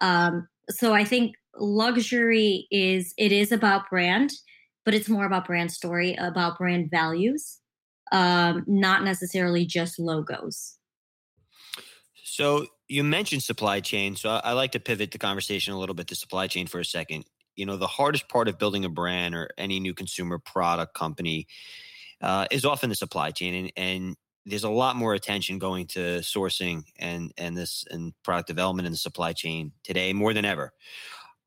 Um, 0.00 0.48
so 0.70 0.94
I 0.94 1.04
think 1.04 1.34
luxury 1.58 2.66
is 2.70 3.14
it 3.16 3.32
is 3.32 3.52
about 3.52 3.88
brand, 3.90 4.32
but 4.84 4.94
it's 4.94 5.08
more 5.08 5.26
about 5.26 5.46
brand 5.46 5.72
story, 5.72 6.14
about 6.14 6.58
brand 6.58 6.90
values, 6.90 7.58
um, 8.12 8.64
not 8.66 9.04
necessarily 9.04 9.66
just 9.66 9.98
logos. 9.98 10.78
So 12.24 12.66
you 12.88 13.02
mentioned 13.04 13.42
supply 13.42 13.80
chain, 13.80 14.16
so 14.16 14.30
I, 14.30 14.40
I 14.44 14.52
like 14.52 14.72
to 14.72 14.80
pivot 14.80 15.10
the 15.10 15.18
conversation 15.18 15.74
a 15.74 15.78
little 15.78 15.94
bit 15.94 16.06
to 16.08 16.14
supply 16.14 16.46
chain 16.46 16.66
for 16.66 16.80
a 16.80 16.84
second. 16.84 17.24
You 17.56 17.66
know, 17.66 17.76
the 17.76 17.86
hardest 17.86 18.28
part 18.28 18.48
of 18.48 18.58
building 18.58 18.84
a 18.84 18.88
brand 18.88 19.34
or 19.34 19.50
any 19.58 19.80
new 19.80 19.94
consumer 19.94 20.38
product 20.38 20.94
company 20.94 21.48
uh, 22.20 22.46
is 22.50 22.64
often 22.64 22.88
the 22.88 22.96
supply 22.96 23.30
chain, 23.30 23.54
and, 23.54 23.72
and 23.76 24.16
there's 24.48 24.64
a 24.64 24.70
lot 24.70 24.96
more 24.96 25.14
attention 25.14 25.58
going 25.58 25.86
to 25.86 26.18
sourcing 26.20 26.82
and 26.98 27.32
and 27.36 27.56
this 27.56 27.84
and 27.90 28.12
product 28.22 28.48
development 28.48 28.86
in 28.86 28.92
the 28.92 28.98
supply 28.98 29.32
chain 29.32 29.72
today 29.84 30.12
more 30.12 30.32
than 30.32 30.44
ever. 30.44 30.72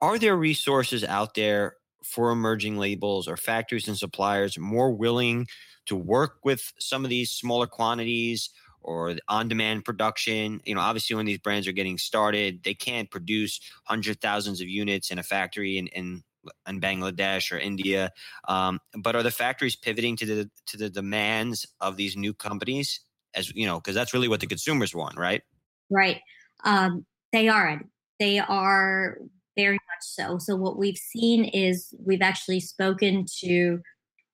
Are 0.01 0.17
there 0.17 0.36
resources 0.36 1.03
out 1.03 1.36
there 1.36 1.75
for 2.03 2.31
emerging 2.31 2.77
labels 2.77 3.27
or 3.27 3.38
factories 3.38 3.88
and 3.88 3.98
suppliers 3.98 4.58
more 4.58 4.91
willing 4.91 5.48
to 5.86 5.96
work 5.96 6.38
with 6.43 6.74
some 6.79 7.03
of 7.03 7.10
these 7.10 7.31
smaller 7.31 7.67
quantities 7.67 8.50
or 8.81 9.15
on-demand 9.27 9.86
production. 9.86 10.60
You 10.65 10.75
know, 10.75 10.81
obviously 10.81 11.15
when 11.15 11.25
these 11.25 11.38
brands 11.38 11.67
are 11.67 11.72
getting 11.72 11.98
started, 11.98 12.63
they 12.63 12.74
can't 12.74 13.12
produce 13.12 13.60
hundred 13.86 14.22
thousands 14.22 14.62
of 14.62 14.67
units 14.67 15.12
in 15.12 15.20
a 15.20 15.24
factory 15.24 15.77
and, 15.77 15.88
in 15.89 16.24
in 16.68 16.82
Bangladesh 16.82 17.52
or 17.52 17.58
India. 17.58 18.12
Um, 18.48 18.80
but 18.98 19.16
are 19.16 19.24
the 19.24 19.32
factories 19.32 19.76
pivoting 19.76 20.16
to 20.18 20.26
the 20.26 20.52
to 20.68 20.78
the 20.78 20.90
demands 20.90 21.66
of 21.80 21.98
these 21.98 22.16
new 22.16 22.34
companies? 22.34 23.02
As 23.34 23.54
you 23.56 23.66
know, 23.66 23.80
because 23.80 23.96
that's 23.96 24.14
really 24.14 24.28
what 24.28 24.40
the 24.42 24.48
consumers 24.48 24.94
want, 24.94 25.18
right? 25.18 25.42
Right. 25.90 26.20
Um, 26.64 27.06
they 27.32 27.48
are. 27.48 27.82
They 28.20 28.40
are 28.40 29.18
very 29.56 29.76
much 29.76 30.02
so. 30.02 30.38
So 30.38 30.56
what 30.56 30.78
we've 30.78 30.98
seen 30.98 31.46
is 31.46 31.94
we've 32.04 32.22
actually 32.22 32.60
spoken 32.60 33.26
to 33.40 33.80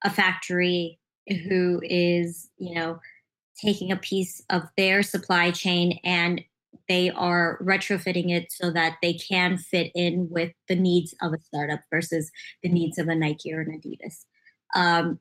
a 0.03 0.09
factory 0.09 0.99
who 1.27 1.81
is, 1.83 2.49
you 2.57 2.75
know, 2.75 2.99
taking 3.59 3.91
a 3.91 3.97
piece 3.97 4.41
of 4.49 4.63
their 4.77 5.03
supply 5.03 5.51
chain 5.51 5.99
and 6.03 6.43
they 6.87 7.09
are 7.09 7.59
retrofitting 7.61 8.31
it 8.31 8.51
so 8.51 8.71
that 8.71 8.97
they 9.01 9.13
can 9.13 9.57
fit 9.57 9.91
in 9.95 10.29
with 10.29 10.51
the 10.67 10.75
needs 10.75 11.13
of 11.21 11.33
a 11.33 11.39
startup 11.39 11.81
versus 11.91 12.31
the 12.63 12.69
needs 12.69 12.97
of 12.97 13.07
a 13.07 13.15
Nike 13.15 13.53
or 13.53 13.61
an 13.61 13.81
Adidas. 13.81 14.25
Um, 14.75 15.19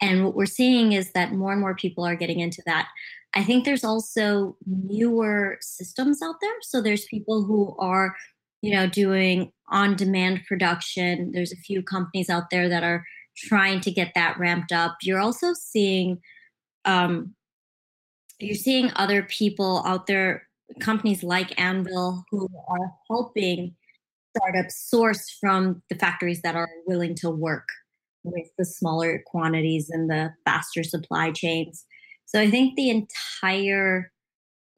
and 0.00 0.24
what 0.24 0.34
we're 0.34 0.46
seeing 0.46 0.92
is 0.92 1.12
that 1.12 1.32
more 1.32 1.52
and 1.52 1.60
more 1.60 1.76
people 1.76 2.04
are 2.04 2.16
getting 2.16 2.40
into 2.40 2.62
that. 2.66 2.88
I 3.34 3.44
think 3.44 3.64
there's 3.64 3.84
also 3.84 4.56
newer 4.66 5.58
systems 5.60 6.20
out 6.22 6.36
there. 6.40 6.54
So 6.62 6.82
there's 6.82 7.06
people 7.06 7.44
who 7.44 7.74
are, 7.78 8.14
you 8.60 8.72
know, 8.72 8.86
doing 8.86 9.52
on 9.68 9.96
demand 9.96 10.42
production. 10.46 11.30
There's 11.32 11.52
a 11.52 11.56
few 11.56 11.82
companies 11.82 12.28
out 12.28 12.50
there 12.50 12.68
that 12.68 12.82
are 12.82 13.04
trying 13.36 13.80
to 13.80 13.90
get 13.90 14.12
that 14.14 14.38
ramped 14.38 14.72
up. 14.72 14.96
You're 15.02 15.20
also 15.20 15.54
seeing 15.54 16.20
um, 16.84 17.34
you're 18.42 18.56
seeing 18.56 18.90
other 18.96 19.22
people 19.22 19.82
out 19.86 20.06
there, 20.06 20.48
companies 20.80 21.22
like 21.22 21.50
Anvyl, 21.56 22.22
who 22.30 22.48
are 22.68 22.92
helping 23.08 23.74
startups 24.36 24.88
source 24.88 25.30
from 25.40 25.82
the 25.88 25.96
factories 25.96 26.42
that 26.42 26.56
are 26.56 26.68
willing 26.86 27.14
to 27.16 27.30
work 27.30 27.68
with 28.24 28.46
the 28.56 28.64
smaller 28.64 29.22
quantities 29.26 29.90
and 29.90 30.08
the 30.08 30.32
faster 30.44 30.82
supply 30.82 31.32
chains. 31.32 31.84
So 32.24 32.40
I 32.40 32.50
think 32.50 32.76
the 32.76 32.90
entire 32.90 34.10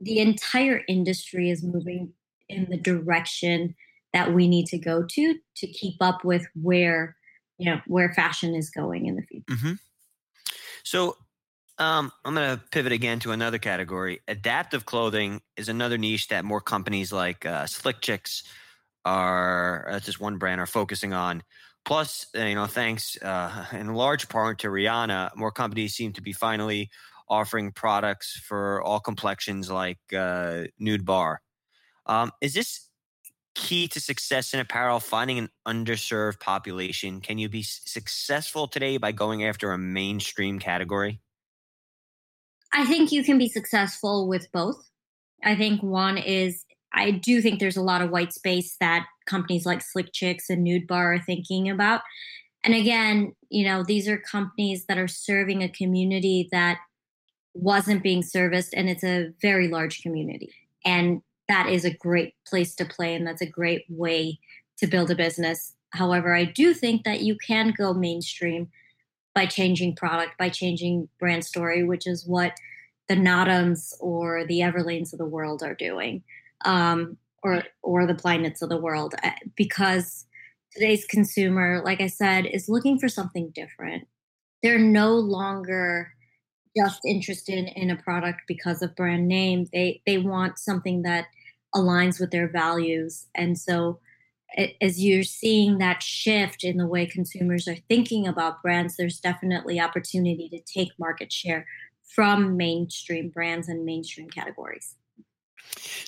the 0.01 0.19
entire 0.19 0.83
industry 0.89 1.51
is 1.51 1.63
moving 1.63 2.13
in 2.49 2.67
the 2.69 2.77
direction 2.77 3.75
that 4.13 4.35
we 4.35 4.49
need 4.49 4.67
to 4.67 4.79
go 4.79 5.03
to 5.03 5.35
to 5.57 5.67
keep 5.67 5.97
up 6.01 6.25
with 6.25 6.47
where 6.55 7.17
you 7.59 7.71
know 7.71 7.81
where 7.87 8.13
fashion 8.13 8.55
is 8.55 8.71
going 8.71 9.07
in 9.07 9.17
the 9.17 9.23
future. 9.23 9.45
Mm-hmm. 9.51 9.73
So 10.83 11.17
um, 11.79 12.13
I'm 12.25 12.35
going 12.35 12.57
to 12.57 12.63
pivot 12.71 12.93
again 12.93 13.19
to 13.21 13.33
another 13.33 13.59
category. 13.59 14.21
Adaptive 14.29 14.87
clothing 14.87 15.41
is 15.57 15.69
another 15.69 15.99
niche 15.99 16.29
that 16.29 16.45
more 16.45 16.61
companies 16.61 17.13
like 17.13 17.45
uh, 17.45 17.67
Slick 17.67 18.01
Chicks 18.01 18.45
are, 19.05 19.87
that's 19.91 20.07
just 20.07 20.21
one 20.21 20.39
brand, 20.39 20.61
are 20.61 20.67
focusing 20.67 21.13
on. 21.13 21.43
Plus, 21.85 22.27
uh, 22.37 22.45
you 22.45 22.55
know, 22.55 22.67
thanks 22.67 23.21
uh, 23.23 23.67
in 23.73 23.95
large 23.95 24.29
part 24.29 24.61
to 24.61 24.69
Rihanna, 24.69 25.37
more 25.37 25.51
companies 25.51 25.95
seem 25.95 26.13
to 26.13 26.23
be 26.23 26.33
finally 26.33 26.91
offering 27.29 27.73
products 27.73 28.41
for 28.47 28.83
all 28.83 29.01
complexions 29.01 29.71
like 29.71 29.99
uh, 30.13 30.65
Nudebarre. 30.81 31.39
Um, 32.07 32.31
is 32.41 32.55
this 32.55 32.89
key 33.55 33.89
to 33.89 34.01
success 34.01 34.53
in 34.53 34.61
apparel, 34.61 35.01
finding 35.01 35.39
an 35.39 35.49
underserved 35.67 36.41
population? 36.41 37.21
Can 37.21 37.39
you 37.39 37.49
be 37.49 37.63
successful 37.63 38.69
today 38.69 38.97
by 38.97 39.13
going 39.13 39.45
after 39.45 39.73
a 39.73 39.79
mainstream 39.79 40.59
category? 40.59 41.21
I 42.75 42.85
think 42.85 43.13
you 43.13 43.23
can 43.23 43.39
be 43.39 43.49
successful 43.49 44.29
with 44.29 44.51
both. 44.53 44.91
I 45.45 45.55
think 45.55 45.83
one 45.83 46.19
is 46.19 46.65
I 46.93 47.11
do 47.11 47.41
think 47.41 47.59
there's 47.59 47.77
a 47.77 47.83
lot 47.83 48.03
of 48.03 48.11
white 48.11 48.33
space 48.33 48.77
that 48.81 49.07
companies 49.27 49.67
like 49.67 49.83
Slick 49.83 50.13
Chicks 50.13 50.49
and 50.49 50.67
Nudebarre 50.67 51.19
are 51.19 51.23
thinking 51.23 51.69
about. 51.69 52.03
And 52.63 52.75
again, 52.75 53.35
you 53.51 53.65
know, 53.65 53.83
these 53.83 54.09
are 54.09 54.19
companies 54.19 54.87
that 54.87 54.99
are 54.99 55.09
serving 55.09 55.63
a 55.63 55.69
community 55.69 56.49
that 56.51 56.79
wasn't 57.53 58.03
being 58.03 58.23
serviced, 58.23 58.75
and 58.75 58.89
it's 58.89 59.05
a 59.05 59.31
very 59.41 59.69
large 59.69 60.03
community. 60.03 60.53
And 60.85 61.23
that 61.49 61.69
is 61.69 61.85
a 61.85 61.95
great 61.95 62.35
place 62.47 62.75
to 62.77 62.85
play, 62.85 63.15
and 63.15 63.27
that's 63.27 63.43
a 63.43 63.47
great 63.47 63.85
way 63.89 64.39
to 64.79 64.87
build 64.87 65.11
a 65.11 65.15
business. 65.15 65.75
However, 65.91 66.35
I 66.35 66.45
do 66.45 66.75
think 66.75 67.05
that 67.05 67.21
you 67.21 67.37
can 67.37 67.73
go 67.77 67.93
mainstream 67.93 68.69
by 69.35 69.47
changing 69.47 69.97
product, 69.97 70.39
by 70.39 70.49
changing 70.49 71.09
brand 71.19 71.45
story, 71.45 71.83
which 71.83 72.07
is 72.07 72.27
what 72.27 72.53
the 73.09 73.15
Naadams 73.17 73.93
or 74.01 74.47
the 74.47 74.61
Everlanes 74.61 75.13
of 75.13 75.19
the 75.19 75.27
world 75.27 75.63
are 75.63 75.75
doing, 75.75 76.23
um, 76.65 77.17
or 77.43 77.65
or 77.83 78.07
the 78.07 78.15
Flyknits 78.15 78.63
of 78.63 78.69
the 78.69 78.81
world, 78.81 79.15
uh, 79.23 79.31
because 79.57 80.25
today's 80.73 81.05
consumer, 81.05 81.83
like 81.85 82.01
I 82.01 82.07
said, 82.07 82.47
is 82.47 82.69
looking 82.69 82.99
for 82.99 83.09
something 83.09 83.51
different. 83.55 84.07
They're 84.63 84.79
no 84.79 85.15
longer 85.15 86.13
just 86.77 87.05
interested 87.05 87.71
in 87.77 87.91
a 87.91 87.97
product 87.97 88.43
because 88.49 88.83
of 88.83 88.97
brand 88.97 89.29
name. 89.29 89.67
They 89.73 90.01
they 90.07 90.19
want 90.19 90.59
something 90.59 91.03
that 91.03 91.27
aligns 91.75 92.19
with 92.21 92.31
their 92.31 92.49
values, 92.49 93.27
and 93.35 93.59
so 93.59 93.99
as 94.81 95.03
you're 95.03 95.25
seeing 95.25 95.79
that 95.79 96.03
shift 96.03 96.65
in 96.65 96.77
the 96.77 96.87
way 96.87 97.07
consumers 97.07 97.67
are 97.67 97.77
thinking 97.89 98.27
about 98.27 98.63
brands, 98.63 98.97
there's 98.97 99.21
definitely 99.21 99.81
opportunity 99.81 100.49
to 100.49 100.61
take 100.61 100.91
market 100.99 101.33
share 101.33 101.67
from 102.15 102.57
mainstream 102.57 103.31
brands 103.31 103.69
and 103.69 103.85
mainstream 103.85 104.29
categories. 104.29 104.95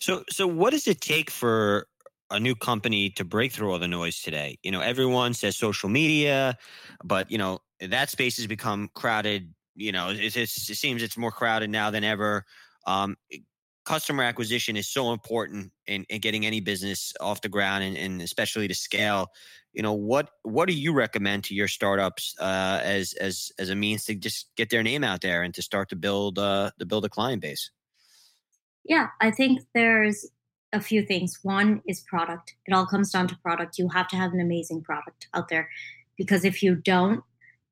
So, 0.01 0.23
so 0.31 0.47
what 0.47 0.71
does 0.71 0.87
it 0.87 1.01
take 1.01 1.31
for 1.31 1.87
a 2.31 2.39
new 2.39 2.55
company 2.55 3.11
to 3.11 3.25
break 3.25 3.53
through 3.53 3.73
all 3.73 3.79
the 3.79 3.89
noise 3.89 4.21
today? 4.21 4.59
You 4.63 4.71
know, 4.71 4.81
everyone 4.81 5.35
says 5.35 5.57
social 5.57 5.89
media, 5.89 6.57
but 7.03 7.31
you 7.31 7.39
know 7.39 7.61
that 7.81 8.11
space 8.11 8.37
has 8.37 8.47
become 8.47 8.91
crowded. 8.95 9.53
You 9.75 9.93
know, 9.93 10.11
it, 10.11 10.37
it 10.37 10.49
seems 10.49 11.03
it's 11.03 11.17
more 11.17 11.33
crowded 11.33 11.71
now 11.71 11.91
than 11.91 12.05
ever. 12.05 12.45
Um, 12.87 13.17
customer 13.87 14.25
acquisition 14.25 14.77
is 14.77 14.89
so 14.89 15.13
important 15.13 15.73
in, 15.87 16.05
in 16.09 16.21
getting 16.21 16.45
any 16.45 16.61
business 16.61 17.13
off 17.21 17.41
the 17.41 17.49
ground 17.49 17.85
and, 17.85 17.97
and, 17.97 18.21
especially 18.21 18.69
to 18.69 18.75
scale. 18.75 19.29
You 19.73 19.83
know 19.83 19.93
what 19.93 20.31
what 20.43 20.69
do 20.69 20.75
you 20.75 20.93
recommend 20.93 21.45
to 21.45 21.55
your 21.55 21.69
startups 21.69 22.35
uh, 22.41 22.81
as 22.83 23.13
as 23.15 23.53
as 23.59 23.71
a 23.71 23.75
means 23.75 24.05
to 24.05 24.15
just 24.15 24.51
get 24.57 24.71
their 24.71 24.83
name 24.83 25.05
out 25.05 25.21
there 25.21 25.43
and 25.43 25.55
to 25.55 25.63
start 25.63 25.91
to 25.91 25.97
build 25.97 26.39
uh, 26.39 26.71
to 26.79 26.87
build 26.87 27.05
a 27.05 27.11
client 27.11 27.43
base? 27.43 27.71
Yeah 28.85 29.09
i 29.21 29.31
think 29.31 29.61
there's 29.75 30.27
a 30.73 30.81
few 30.81 31.07
things. 31.07 31.39
One 31.43 31.81
is 31.87 32.01
product. 32.01 32.55
It 32.67 32.75
all 32.75 32.87
comes 32.87 33.11
down 33.11 33.29
to 33.29 33.37
product. 33.39 33.79
You 33.79 33.89
have 33.89 34.09
to 34.09 34.17
have 34.17 34.33
an 34.33 34.41
amazing 34.41 34.83
product 34.83 35.29
out 35.33 35.49
there 35.49 35.71
because 36.17 36.45
if 36.45 36.63
you 36.63 36.75
don't 36.75 37.23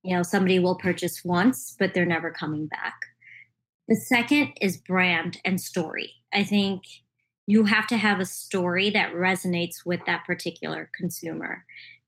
you 0.04 0.14
know 0.14 0.22
somebody 0.22 0.58
will 0.58 0.76
purchase 0.76 1.24
once 1.24 1.74
but 1.78 1.94
they're 1.94 2.06
never 2.06 2.30
coming 2.30 2.66
back 2.66 2.94
the 3.88 3.96
second 3.96 4.52
is 4.60 4.76
brand 4.76 5.38
and 5.44 5.60
story. 5.60 6.12
I 6.32 6.44
think 6.44 6.82
you 7.46 7.64
have 7.64 7.86
to 7.88 7.96
have 7.96 8.20
a 8.20 8.26
story 8.26 8.90
that 8.90 9.12
resonates 9.12 9.84
with 9.84 10.00
that 10.06 10.24
particular 10.24 10.90
consumer. 10.96 11.64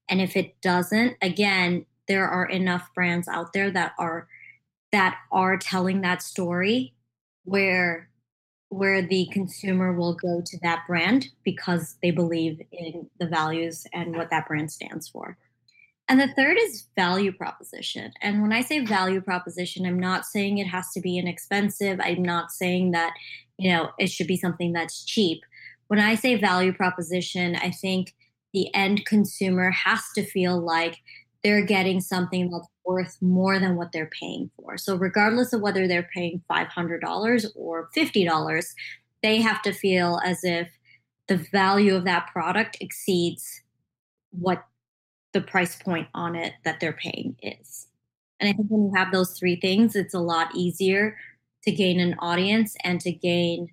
And 0.09 0.21
if 0.21 0.37
it 0.37 0.61
doesn't, 0.63 1.17
again, 1.21 1.85
there 2.09 2.29
are 2.29 2.47
enough 2.47 2.89
brands 2.95 3.29
out 3.29 3.53
there 3.53 3.71
that 3.71 3.93
are 3.99 4.29
that 4.93 5.19
are 5.33 5.57
telling 5.59 6.01
that 6.01 6.23
story 6.23 6.95
where 7.45 8.09
where 8.69 9.03
the 9.03 9.29
consumer 9.33 9.93
will 9.93 10.15
go 10.15 10.43
to 10.45 10.59
that 10.63 10.85
brand 10.87 11.29
because 11.45 11.97
they 12.03 12.11
believe 12.11 12.61
in 12.73 13.09
the 13.21 13.27
values 13.27 13.87
and 13.93 14.17
what 14.17 14.31
that 14.31 14.47
brand 14.49 14.71
stands 14.71 15.09
for. 15.09 15.37
And 16.09 16.21
the 16.21 16.33
third 16.35 16.57
is 16.61 16.87
value 16.95 17.33
proposition. 17.33 18.13
And 18.23 18.41
when 18.41 18.53
I 18.53 18.61
say 18.61 18.85
value 18.85 19.21
proposition, 19.21 19.87
I'm 19.87 19.99
not 19.99 20.25
saying 20.25 20.59
it 20.59 20.69
has 20.69 20.93
to 20.93 21.01
be 21.01 21.19
inexpensive. 21.19 21.99
I'm 22.01 22.23
not 22.23 22.53
saying 22.53 22.93
that, 22.93 23.13
you 23.59 23.73
know, 23.73 23.91
it 23.99 24.09
should 24.09 24.29
be 24.29 24.37
something 24.37 24.73
that's 24.73 25.05
cheap. 25.05 25.43
when 25.89 26.01
I 26.01 26.17
say 26.17 26.35
value 26.35 26.73
proposition, 26.73 27.57
I 27.57 27.71
think 27.71 28.15
the 28.53 28.73
end 28.75 29.05
consumer 29.05 29.71
has 29.71 30.03
to 30.15 30.25
feel 30.25 30.59
like 30.59 30.97
they're 31.45 31.65
getting 31.65 32.01
something 32.01 32.51
that's 32.51 32.67
worth 32.85 33.17
more 33.21 33.59
than 33.59 33.77
what 33.77 33.93
they're 33.93 34.11
paying 34.19 34.51
for. 34.57 34.77
So, 34.79 34.97
regardless 34.97 35.53
of 35.53 35.61
whether 35.61 35.87
they're 35.87 36.09
paying 36.13 36.43
$500 36.51 37.47
or 37.55 37.89
$50, 37.97 38.67
they 39.23 39.41
have 39.43 39.63
to 39.63 39.73
feel 39.73 40.21
as 40.25 40.43
if 40.43 40.69
the 41.29 41.37
value 41.37 41.95
of 41.95 42.05
that 42.05 42.29
product 42.33 42.79
exceeds 42.81 43.63
what 44.31 44.65
the 45.37 45.43
price 45.43 45.77
point 45.77 46.09
on 46.15 46.35
it 46.35 46.55
that 46.65 46.81
they're 46.81 46.95
paying 46.95 47.37
is. 47.43 47.89
And 48.41 48.49
I 48.49 48.53
think 48.55 48.69
when 48.71 48.85
you 48.85 48.93
have 48.95 49.13
those 49.13 49.39
three 49.39 49.57
things, 49.57 49.95
it's 49.95 50.15
a 50.15 50.19
lot 50.19 50.55
easier 50.55 51.19
to 51.65 51.73
gain 51.73 52.01
an 52.01 52.17
audience 52.21 52.75
and 52.83 52.99
to 53.03 53.13
gain 53.13 53.69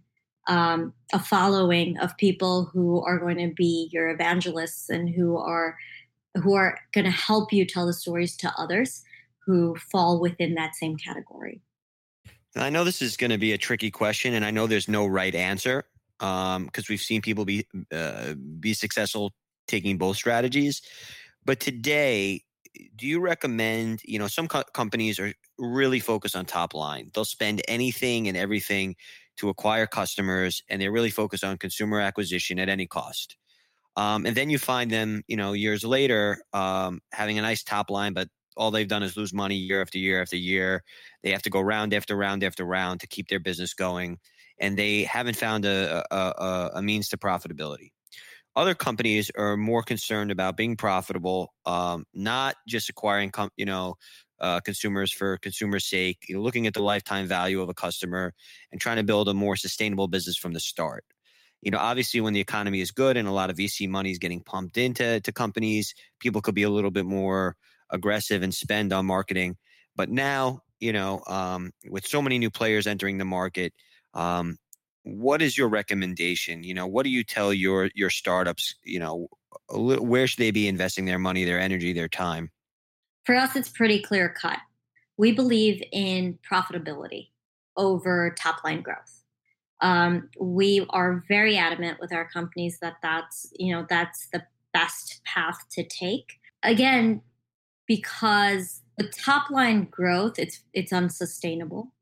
um, 0.48 0.94
a 1.14 1.20
following 1.20 1.98
of 2.00 2.18
people 2.18 2.66
who 2.66 3.02
are 3.02 3.18
going 3.18 3.38
to 3.38 3.54
be 3.56 3.90
your 3.94 4.10
evangelists 4.10 4.90
and 4.90 5.10
who 5.10 5.38
are 5.38 5.78
who 6.36 6.54
are 6.54 6.80
going 6.94 7.06
to 7.06 7.12
help 7.12 7.54
you 7.54 7.64
tell 7.64 7.86
the 7.86 7.94
stories 7.94 8.36
to 8.36 8.52
others 8.58 9.04
who 9.46 9.76
fall 9.76 10.20
within 10.20 10.56
that 10.56 10.74
same 10.76 10.98
category. 10.98 11.62
I 12.56 12.72
know 12.72 12.84
this 12.84 13.02
is 13.02 13.16
going 13.16 13.30
to 13.32 13.38
be 13.38 13.54
a 13.54 13.58
tricky 13.58 13.92
question, 13.92 14.34
and 14.34 14.44
I 14.44 14.52
know 14.52 14.68
there's 14.68 14.90
no 14.90 15.06
right 15.06 15.34
answer 15.34 15.86
because 16.18 16.56
um, 16.58 16.70
we've 16.90 17.00
seen 17.00 17.22
people 17.22 17.46
be 17.46 17.66
uh, 17.92 18.34
be 18.60 18.74
successful 18.74 19.32
taking 19.68 19.98
both 19.98 20.18
strategies. 20.18 20.82
But 21.46 21.60
today, 21.60 22.44
do 22.96 23.08
you 23.08 23.20
recommend? 23.20 24.02
You 24.04 24.20
know, 24.20 24.28
some 24.28 24.48
co- 24.48 24.64
companies 24.74 25.20
are 25.20 25.34
really 25.58 26.00
focused 26.00 26.36
on 26.36 26.46
top 26.46 26.74
line. 26.74 27.12
They'll 27.14 27.26
spend 27.26 27.62
anything 27.68 28.28
and 28.28 28.38
everything 28.38 28.96
to 29.38 29.50
acquire 29.50 29.88
customers, 29.88 30.62
and 30.70 30.82
they're 30.82 30.92
really 30.92 31.10
focused 31.10 31.44
on 31.44 31.58
consumer 31.58 32.00
acquisition 32.00 32.60
at 32.60 32.70
any 32.70 32.88
cost. 32.88 33.38
Um, 33.96 34.26
and 34.26 34.36
then 34.36 34.50
you 34.50 34.60
find 34.60 34.92
them, 34.92 35.24
you 35.28 35.38
know, 35.38 35.54
years 35.54 35.84
later, 35.84 36.44
um, 36.54 37.02
having 37.12 37.38
a 37.40 37.42
nice 37.44 37.64
top 37.64 37.90
line, 37.92 38.14
but 38.14 38.30
all 38.58 38.72
they've 38.72 38.88
done 38.88 39.04
is 39.04 39.18
lose 39.18 39.34
money 39.34 39.56
year 39.56 39.82
after 39.82 39.98
year 40.00 40.22
after 40.22 40.38
year. 40.38 40.84
They 41.24 41.32
have 41.32 41.44
to 41.44 41.50
go 41.50 41.62
round 41.62 41.94
after 41.94 42.16
round 42.16 42.44
after 42.44 42.66
round 42.66 43.02
to 43.02 43.08
keep 43.08 43.28
their 43.30 43.40
business 43.40 43.74
going, 43.74 44.20
and 44.60 44.78
they 44.78 45.04
haven't 45.04 45.38
found 45.38 45.66
a, 45.66 46.04
a, 46.12 46.72
a 46.76 46.82
means 46.82 47.10
to 47.10 47.18
profitability. 47.18 47.92
Other 48.56 48.76
companies 48.76 49.32
are 49.36 49.58
more 49.58 49.82
concerned 49.84 50.32
about 50.32 50.58
being 50.58 50.76
profitable, 50.78 51.54
um, 51.66 52.06
not 52.14 52.56
just 52.68 52.90
acquiring, 52.90 53.32
com- 53.32 53.50
you 53.58 53.66
know, 53.66 53.96
uh, 54.40 54.60
consumers 54.60 55.12
for 55.12 55.38
consumers' 55.38 55.86
sake, 55.88 56.26
you 56.28 56.36
know, 56.36 56.42
looking 56.42 56.68
at 56.68 56.74
the 56.74 56.84
lifetime 56.84 57.28
value 57.28 57.62
of 57.62 57.70
a 57.70 57.74
customer 57.74 58.34
and 58.72 58.80
trying 58.80 58.98
to 58.98 59.04
build 59.04 59.28
a 59.30 59.34
more 59.34 59.56
sustainable 59.56 60.08
business 60.08 60.38
from 60.38 60.54
the 60.54 60.60
start. 60.60 61.04
You 61.62 61.72
know, 61.72 61.78
obviously, 61.78 62.20
when 62.22 62.34
the 62.34 62.42
economy 62.42 62.82
is 62.82 62.92
good 62.92 63.16
and 63.16 63.28
a 63.28 63.32
lot 63.32 63.50
of 63.50 63.56
VC 63.58 63.88
money 63.88 64.12
is 64.12 64.20
getting 64.20 64.42
pumped 64.42 64.78
into 64.78 65.22
to 65.22 65.32
companies, 65.32 65.94
people 66.20 66.42
could 66.42 66.56
be 66.56 66.64
a 66.64 66.70
little 66.70 66.92
bit 66.92 67.06
more 67.06 67.56
aggressive 67.90 68.44
and 68.44 68.54
spend 68.54 68.92
on 68.92 69.06
marketing. 69.06 69.56
But 69.96 70.10
now, 70.10 70.62
you 70.80 70.92
know, 70.92 71.22
um, 71.28 71.72
with 71.90 72.06
so 72.06 72.22
many 72.22 72.38
new 72.38 72.52
players 72.52 72.86
entering 72.86 73.18
the 73.18 73.26
market, 73.26 73.74
um, 74.14 74.58
what 75.04 75.42
is 75.42 75.58
your 75.58 75.68
recommendation? 75.68 76.64
You 76.64 76.74
know, 76.74 76.88
what 76.88 77.04
do 77.04 77.10
you 77.10 77.24
tell 77.24 77.54
your 77.54 77.90
your 77.94 78.10
startups? 78.10 78.76
You 78.84 79.00
know, 79.00 79.28
where 79.70 80.28
should 80.28 80.40
they 80.40 80.52
be 80.52 80.68
investing 80.68 81.06
their 81.06 81.20
money, 81.20 81.44
their 81.44 81.60
energy, 81.60 81.94
their 81.94 82.08
time? 82.08 82.52
For 83.26 83.36
us, 83.36 83.56
it's 83.56 83.70
pretty 83.70 84.02
clear 84.02 84.30
cut. 84.30 84.60
We 85.18 85.32
believe 85.32 85.82
in 85.92 86.40
profitability 86.50 87.30
over 87.78 88.34
top 88.38 88.64
line 88.64 88.82
growth. 88.82 89.24
Um, 89.82 90.30
we 90.40 90.86
are 90.90 91.24
very 91.28 91.58
adamant 91.58 92.00
with 92.00 92.14
our 92.14 92.28
companies 92.30 92.80
that 92.82 92.96
that's 93.02 93.52
you 93.58 93.74
know 93.74 93.86
that's 93.90 94.28
the 94.32 94.44
best 94.74 95.22
path 95.26 95.66
to 95.72 95.84
take. 95.84 96.40
Again, 96.64 97.22
because 97.88 98.82
the 98.98 99.08
top 99.08 99.50
line 99.50 99.86
growth 99.86 100.40
it's 100.40 100.62
it's 100.74 100.94
unsustainable. 100.94 101.94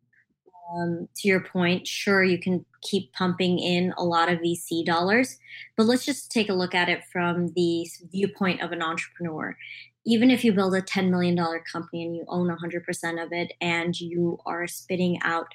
Um, 0.73 1.09
to 1.17 1.27
your 1.27 1.41
point, 1.41 1.85
sure 1.85 2.23
you 2.23 2.39
can 2.39 2.65
keep 2.81 3.11
pumping 3.13 3.59
in 3.59 3.93
a 3.97 4.05
lot 4.05 4.31
of 4.31 4.39
VC 4.39 4.85
dollars, 4.85 5.37
but 5.75 5.85
let's 5.85 6.05
just 6.05 6.31
take 6.31 6.49
a 6.49 6.53
look 6.53 6.73
at 6.73 6.87
it 6.87 7.03
from 7.11 7.51
the 7.55 7.87
viewpoint 8.11 8.61
of 8.61 8.71
an 8.71 8.81
entrepreneur 8.81 9.57
even 10.05 10.31
if 10.31 10.43
you 10.43 10.51
build 10.51 10.73
a 10.73 10.81
$10 10.81 11.09
million 11.09 11.37
company 11.71 12.03
and 12.03 12.15
you 12.15 12.25
own 12.27 12.47
100% 12.47 13.23
of 13.23 13.31
it 13.31 13.53
and 13.61 13.99
you 13.99 14.39
are 14.45 14.67
spitting 14.67 15.19
out, 15.23 15.47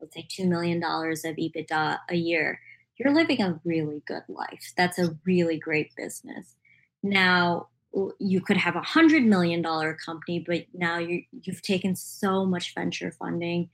let's 0.00 0.14
say, 0.14 0.26
$2 0.28 0.46
million 0.46 0.82
of 0.82 1.36
EBITDA 1.36 1.98
a 2.10 2.16
year, 2.16 2.60
you're 2.98 3.14
living 3.14 3.40
a 3.42 3.58
really 3.64 4.02
good 4.06 4.22
life. 4.28 4.72
That's 4.76 4.98
a 4.98 5.16
really 5.24 5.58
great 5.58 5.94
business. 5.96 6.54
Now, 7.02 7.68
you 8.18 8.42
could 8.42 8.58
have 8.58 8.76
a 8.76 8.80
$100 8.80 9.24
million 9.24 9.62
company, 9.62 10.44
but 10.46 10.66
now 10.74 10.98
you, 10.98 11.22
you've 11.42 11.62
taken 11.62 11.96
so 11.96 12.44
much 12.44 12.74
venture 12.74 13.10
funding 13.10 13.70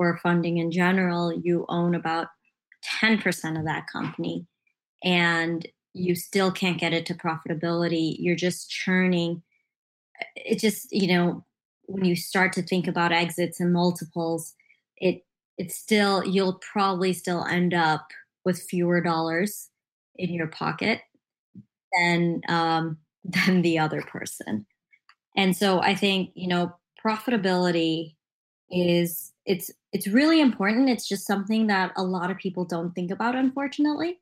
or 0.00 0.16
funding 0.16 0.56
in 0.56 0.70
general, 0.70 1.30
you 1.30 1.66
own 1.68 1.94
about 1.94 2.28
10% 3.02 3.58
of 3.58 3.66
that 3.66 3.86
company. 3.86 4.46
And 5.04 5.66
you 5.92 6.14
still 6.14 6.50
can't 6.50 6.80
get 6.80 6.94
it 6.94 7.04
to 7.06 7.14
profitability. 7.14 8.16
You're 8.18 8.34
just 8.34 8.70
churning. 8.70 9.42
It 10.36 10.58
just 10.58 10.90
you 10.90 11.06
know 11.08 11.44
when 11.86 12.04
you 12.04 12.16
start 12.16 12.52
to 12.54 12.62
think 12.62 12.86
about 12.86 13.12
exits 13.12 13.58
and 13.58 13.72
multiples 13.72 14.54
it 14.98 15.24
it's 15.58 15.76
still 15.76 16.24
you'll 16.24 16.60
probably 16.72 17.12
still 17.12 17.44
end 17.46 17.74
up 17.74 18.06
with 18.44 18.62
fewer 18.62 19.00
dollars 19.00 19.70
in 20.16 20.30
your 20.32 20.46
pocket 20.46 21.00
than 21.98 22.42
um, 22.48 22.98
than 23.24 23.62
the 23.62 23.78
other 23.78 24.02
person. 24.02 24.66
And 25.36 25.56
so 25.56 25.80
i 25.80 25.94
think 25.94 26.30
you 26.34 26.48
know 26.48 26.74
profitability 27.04 28.14
is 28.70 29.32
it's 29.50 29.70
it's 29.92 30.06
really 30.06 30.40
important 30.40 30.88
it's 30.88 31.08
just 31.08 31.26
something 31.26 31.66
that 31.66 31.92
a 31.96 32.04
lot 32.04 32.30
of 32.30 32.38
people 32.38 32.64
don't 32.64 32.94
think 32.94 33.10
about 33.10 33.34
unfortunately 33.34 34.18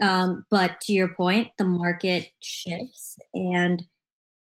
um, 0.00 0.44
but 0.50 0.80
to 0.80 0.92
your 0.92 1.08
point 1.08 1.48
the 1.58 1.64
market 1.64 2.30
shifts 2.40 3.16
and 3.32 3.84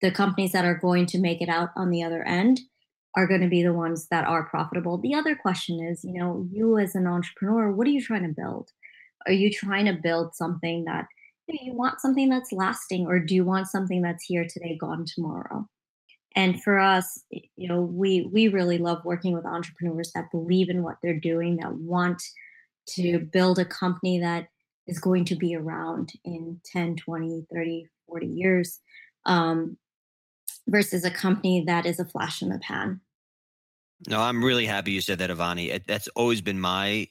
the 0.02 0.12
companies 0.12 0.52
that 0.52 0.66
are 0.66 0.76
going 0.76 1.06
to 1.06 1.20
make 1.20 1.42
it 1.42 1.50
out 1.50 1.70
on 1.76 1.90
the 1.90 2.04
other 2.04 2.24
end 2.24 2.62
are 3.16 3.28
going 3.28 3.42
to 3.42 3.48
be 3.48 3.64
the 3.64 3.74
ones 3.74 4.08
that 4.10 4.26
are 4.26 4.46
profitable. 4.46 4.98
The 4.98 5.14
other 5.14 5.36
question 5.36 5.86
is, 5.86 6.04
you 6.04 6.14
know, 6.14 6.48
you 6.50 6.78
as 6.78 6.96
an 6.96 7.08
entrepreneur, 7.08 7.72
what 7.72 7.88
are 7.88 7.92
you 7.92 8.02
trying 8.02 8.24
to 8.24 8.34
build? 8.34 8.70
Are 9.28 9.34
you 9.34 9.52
trying 9.52 9.86
to 9.86 9.94
build 9.94 10.34
something 10.34 10.86
that 10.86 11.08
you, 11.48 11.56
know, 11.56 11.60
you 11.64 11.74
want 11.78 12.00
something 12.00 12.30
that's 12.30 12.52
lasting, 12.52 13.08
or 13.08 13.20
do 13.20 13.36
you 13.36 13.44
want 13.44 13.68
something 13.68 14.02
that's 14.02 14.24
here 14.24 14.48
today, 14.48 14.78
gone 14.80 15.06
tomorrow? 15.06 15.68
And 16.36 16.62
for 16.64 16.80
us, 16.80 17.24
you 17.30 17.68
know, 17.68 17.82
we 17.82 18.30
we 18.32 18.48
really 18.48 18.78
love 18.78 19.04
working 19.04 19.34
with 19.34 19.46
entrepreneurs 19.46 20.12
that 20.14 20.32
believe 20.32 20.70
in 20.70 20.84
what 20.84 20.98
they're 21.04 21.20
doing, 21.20 21.58
that 21.58 21.74
want 21.74 22.22
to 22.90 23.20
build 23.20 23.60
a 23.60 23.66
company 23.66 24.20
that 24.20 24.48
is 24.88 25.00
going 25.00 25.26
to 25.26 25.36
be 25.36 25.56
around 25.56 26.14
in 26.24 26.60
10, 26.66 26.96
20, 26.96 27.46
30, 27.52 27.88
40 28.08 28.28
years. 28.28 28.80
Um, 29.26 29.78
versus 30.68 31.04
a 31.04 31.12
company 31.12 31.64
that 31.66 31.86
is 31.86 32.00
a 32.00 32.06
flash 32.06 32.42
in 32.42 32.50
the 32.50 32.60
pan. 32.60 33.02
No, 34.08 34.20
I'm 34.20 34.44
really 34.44 34.66
happy 34.66 34.92
you 34.92 35.02
said 35.02 35.20
that, 35.20 35.30
Avani. 35.30 35.86
That's 35.86 36.08
always 36.10 36.42
been 36.42 36.60
my 36.60 37.08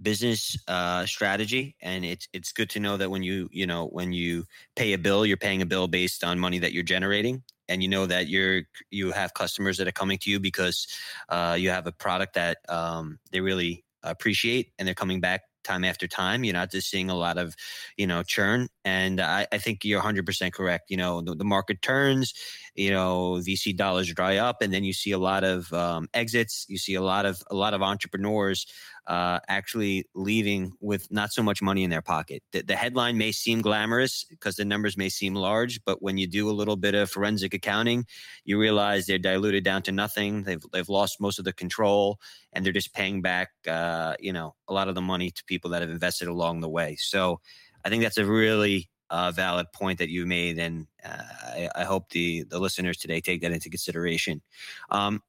business 0.00 0.56
uh, 0.68 1.04
strategy, 1.06 1.74
and 1.82 2.04
it's 2.04 2.28
it's 2.32 2.52
good 2.52 2.70
to 2.70 2.80
know 2.80 2.96
that 2.96 3.10
when 3.10 3.22
you 3.22 3.48
you 3.52 3.66
know 3.66 3.86
when 3.86 4.12
you 4.12 4.44
pay 4.76 4.92
a 4.92 4.98
bill, 4.98 5.26
you're 5.26 5.36
paying 5.36 5.62
a 5.62 5.66
bill 5.66 5.88
based 5.88 6.22
on 6.22 6.38
money 6.38 6.58
that 6.60 6.72
you're 6.72 6.84
generating, 6.84 7.42
and 7.70 7.82
you 7.82 7.88
know 7.88 8.04
that 8.04 8.28
you're 8.28 8.62
you 8.90 9.12
have 9.12 9.32
customers 9.32 9.78
that 9.78 9.88
are 9.88 9.92
coming 9.92 10.18
to 10.18 10.30
you 10.30 10.40
because 10.40 10.86
uh, 11.28 11.56
you 11.58 11.70
have 11.70 11.86
a 11.86 11.92
product 11.92 12.34
that 12.34 12.58
um, 12.68 13.18
they 13.32 13.40
really 13.40 13.84
appreciate, 14.02 14.72
and 14.78 14.86
they're 14.86 14.94
coming 14.94 15.20
back 15.20 15.42
time 15.62 15.84
after 15.84 16.06
time. 16.06 16.44
You're 16.44 16.54
not 16.54 16.70
just 16.70 16.90
seeing 16.90 17.10
a 17.10 17.14
lot 17.14 17.38
of, 17.38 17.54
you 17.96 18.06
know, 18.06 18.22
churn. 18.22 18.68
And 18.84 19.20
I, 19.20 19.46
I 19.52 19.58
think 19.58 19.84
you're 19.84 20.00
100% 20.00 20.52
correct. 20.52 20.90
You 20.90 20.96
know, 20.96 21.20
the, 21.20 21.34
the, 21.34 21.44
market 21.44 21.82
turns, 21.82 22.34
you 22.74 22.90
know, 22.90 23.40
VC 23.40 23.76
dollars 23.76 24.12
dry 24.12 24.36
up, 24.36 24.62
and 24.62 24.72
then 24.72 24.84
you 24.84 24.92
see 24.92 25.12
a 25.12 25.18
lot 25.18 25.44
of 25.44 25.72
um, 25.72 26.08
exits. 26.14 26.66
You 26.68 26.78
see 26.78 26.94
a 26.94 27.02
lot 27.02 27.26
of 27.26 27.42
a 27.50 27.54
lot 27.54 27.74
of 27.74 27.82
entrepreneurs 27.82 28.66
uh, 29.10 29.40
actually 29.48 30.04
leaving 30.14 30.72
with 30.80 31.10
not 31.10 31.32
so 31.32 31.42
much 31.42 31.60
money 31.60 31.82
in 31.82 31.90
their 31.90 32.00
pocket. 32.00 32.44
The, 32.52 32.62
the 32.62 32.76
headline 32.76 33.18
may 33.18 33.32
seem 33.32 33.60
glamorous 33.60 34.22
because 34.22 34.54
the 34.54 34.64
numbers 34.64 34.96
may 34.96 35.08
seem 35.08 35.34
large, 35.34 35.80
but 35.84 36.00
when 36.00 36.16
you 36.16 36.28
do 36.28 36.48
a 36.48 36.52
little 36.52 36.76
bit 36.76 36.94
of 36.94 37.10
forensic 37.10 37.52
accounting, 37.52 38.06
you 38.44 38.56
realize 38.56 39.06
they're 39.06 39.18
diluted 39.18 39.64
down 39.64 39.82
to 39.82 39.92
nothing. 39.92 40.44
They've 40.44 40.62
they've 40.72 40.88
lost 40.88 41.20
most 41.20 41.40
of 41.40 41.44
the 41.44 41.52
control, 41.52 42.20
and 42.52 42.64
they're 42.64 42.72
just 42.72 42.94
paying 42.94 43.20
back, 43.20 43.48
uh, 43.66 44.14
you 44.20 44.32
know, 44.32 44.54
a 44.68 44.72
lot 44.72 44.86
of 44.86 44.94
the 44.94 45.00
money 45.00 45.32
to 45.32 45.44
people 45.44 45.70
that 45.70 45.82
have 45.82 45.90
invested 45.90 46.28
along 46.28 46.60
the 46.60 46.68
way. 46.68 46.94
So, 46.94 47.40
I 47.84 47.88
think 47.88 48.04
that's 48.04 48.18
a 48.18 48.24
really 48.24 48.90
uh, 49.10 49.32
valid 49.32 49.66
point 49.72 49.98
that 49.98 50.08
you 50.08 50.24
made, 50.24 50.60
and 50.60 50.86
uh, 51.04 51.22
I, 51.46 51.68
I, 51.74 51.82
hope 51.82 52.10
the 52.10 52.44
the 52.44 52.60
listeners 52.60 52.96
today 52.96 53.20
take 53.20 53.42
that 53.42 53.50
into 53.50 53.70
consideration. 53.70 54.40
Um, 54.88 55.20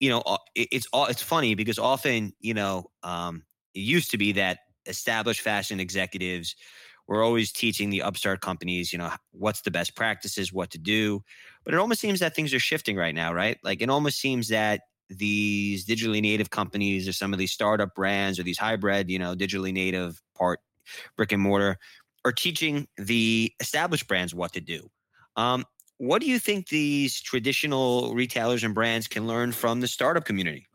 you 0.00 0.10
know, 0.10 0.22
it's 0.54 0.86
all 0.92 1.06
it's 1.06 1.22
funny 1.22 1.54
because 1.54 1.78
often, 1.78 2.32
you 2.40 2.54
know, 2.54 2.90
um, 3.02 3.42
it 3.74 3.80
used 3.80 4.10
to 4.12 4.18
be 4.18 4.32
that 4.32 4.60
established 4.86 5.40
fashion 5.40 5.80
executives 5.80 6.54
we're 7.08 7.24
always 7.24 7.50
teaching 7.50 7.88
the 7.88 8.02
upstart 8.02 8.42
companies, 8.42 8.92
you 8.92 8.98
know, 8.98 9.10
what's 9.32 9.62
the 9.62 9.70
best 9.70 9.96
practices, 9.96 10.52
what 10.52 10.70
to 10.70 10.78
do. 10.78 11.24
But 11.64 11.72
it 11.72 11.80
almost 11.80 12.00
seems 12.00 12.20
that 12.20 12.36
things 12.36 12.52
are 12.52 12.58
shifting 12.60 12.96
right 12.96 13.14
now, 13.14 13.32
right? 13.32 13.58
Like 13.64 13.80
it 13.80 13.88
almost 13.88 14.20
seems 14.20 14.48
that 14.48 14.82
these 15.08 15.86
digitally 15.86 16.20
native 16.20 16.50
companies 16.50 17.08
or 17.08 17.14
some 17.14 17.32
of 17.32 17.38
these 17.38 17.50
startup 17.50 17.94
brands 17.94 18.38
or 18.38 18.42
these 18.42 18.58
hybrid, 18.58 19.10
you 19.10 19.18
know, 19.18 19.34
digitally 19.34 19.72
native 19.72 20.20
part 20.36 20.60
brick 21.16 21.32
and 21.32 21.42
mortar 21.42 21.78
are 22.26 22.32
teaching 22.32 22.86
the 22.98 23.52
established 23.58 24.06
brands 24.06 24.34
what 24.34 24.52
to 24.52 24.60
do. 24.60 24.90
Um, 25.36 25.64
what 25.98 26.20
do 26.22 26.28
you 26.28 26.38
think 26.38 26.68
these 26.68 27.20
traditional 27.20 28.14
retailers 28.14 28.64
and 28.64 28.74
brands 28.74 29.08
can 29.08 29.26
learn 29.26 29.52
from 29.52 29.80
the 29.80 29.88
startup 29.88 30.24
community? 30.24 30.66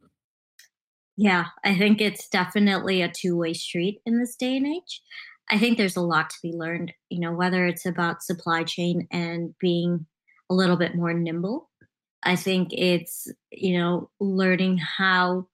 Yeah, 1.16 1.46
I 1.64 1.78
think 1.78 2.02
it's 2.02 2.28
definitely 2.28 3.02
a 3.02 3.12
two 3.12 3.38
way 3.38 3.54
street 3.54 4.02
in 4.06 4.20
this 4.20 4.36
day 4.36 4.58
and 4.58 4.68
age. 4.68 5.02
I 5.50 5.58
think 5.58 5.78
there's 5.78 5.98
a 5.98 6.02
lot 6.02 6.30
to 6.30 6.38
be 6.42 6.54
learned, 6.54 6.94
you 7.10 7.20
know, 7.20 7.34
whether 7.34 7.66
it's 7.66 7.86
about 7.86 8.24
supply 8.24 8.64
chain 8.64 9.08
and 9.12 9.54
being 9.60 10.06
a 10.50 10.54
little 10.54 10.78
bit 10.78 10.96
more 10.96 11.14
nimble. 11.14 11.70
I 12.24 12.36
think 12.36 12.70
it's, 12.72 13.28
you 13.52 13.78
know, 13.78 14.10
learning 14.20 14.78
how 14.78 15.48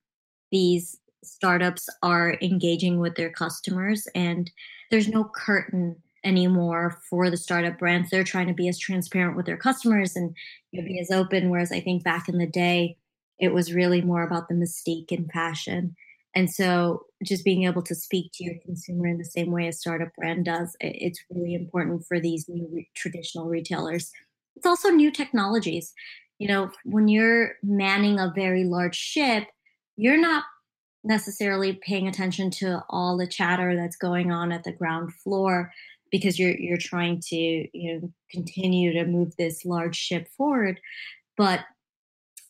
these 0.51 0.97
startups 1.23 1.89
are 2.01 2.37
engaging 2.41 2.99
with 2.99 3.15
their 3.15 3.29
customers 3.29 4.07
and 4.15 4.49
there's 4.89 5.07
no 5.07 5.23
curtain 5.23 5.97
anymore 6.23 6.99
for 7.09 7.29
the 7.29 7.37
startup 7.37 7.77
brands. 7.77 8.09
They're 8.09 8.23
trying 8.23 8.47
to 8.47 8.53
be 8.53 8.67
as 8.67 8.77
transparent 8.77 9.35
with 9.35 9.45
their 9.45 9.57
customers 9.57 10.15
and 10.15 10.35
you 10.71 10.81
know, 10.81 10.87
be 10.87 10.99
as 10.99 11.11
open. 11.11 11.49
Whereas 11.49 11.71
I 11.71 11.79
think 11.79 12.03
back 12.03 12.29
in 12.29 12.37
the 12.37 12.47
day, 12.47 12.97
it 13.39 13.53
was 13.53 13.73
really 13.73 14.01
more 14.01 14.23
about 14.23 14.49
the 14.49 14.55
mystique 14.55 15.11
and 15.11 15.27
passion. 15.27 15.95
And 16.35 16.49
so 16.51 17.05
just 17.23 17.43
being 17.43 17.63
able 17.63 17.81
to 17.83 17.95
speak 17.95 18.31
to 18.33 18.43
your 18.43 18.55
consumer 18.63 19.07
in 19.07 19.17
the 19.17 19.25
same 19.25 19.51
way 19.51 19.67
a 19.67 19.73
startup 19.73 20.13
brand 20.15 20.45
does, 20.45 20.75
it's 20.79 21.23
really 21.29 21.55
important 21.55 22.05
for 22.05 22.19
these 22.19 22.47
new 22.47 22.67
re- 22.71 22.89
traditional 22.95 23.47
retailers. 23.47 24.11
It's 24.55 24.65
also 24.65 24.89
new 24.89 25.11
technologies. 25.11 25.93
You 26.37 26.47
know, 26.47 26.71
when 26.83 27.07
you're 27.07 27.53
manning 27.63 28.19
a 28.19 28.31
very 28.35 28.63
large 28.63 28.95
ship, 28.95 29.47
you're 29.97 30.19
not 30.19 30.43
necessarily 31.03 31.73
paying 31.73 32.07
attention 32.07 32.51
to 32.51 32.83
all 32.89 33.17
the 33.17 33.27
chatter 33.27 33.75
that's 33.75 33.95
going 33.95 34.31
on 34.31 34.51
at 34.51 34.63
the 34.63 34.71
ground 34.71 35.13
floor 35.13 35.71
because 36.11 36.39
you're 36.39 36.57
you're 36.57 36.77
trying 36.77 37.19
to 37.19 37.35
you 37.35 37.93
know 37.93 38.13
continue 38.31 38.93
to 38.93 39.05
move 39.05 39.35
this 39.37 39.65
large 39.65 39.95
ship 39.95 40.27
forward 40.37 40.79
but 41.37 41.61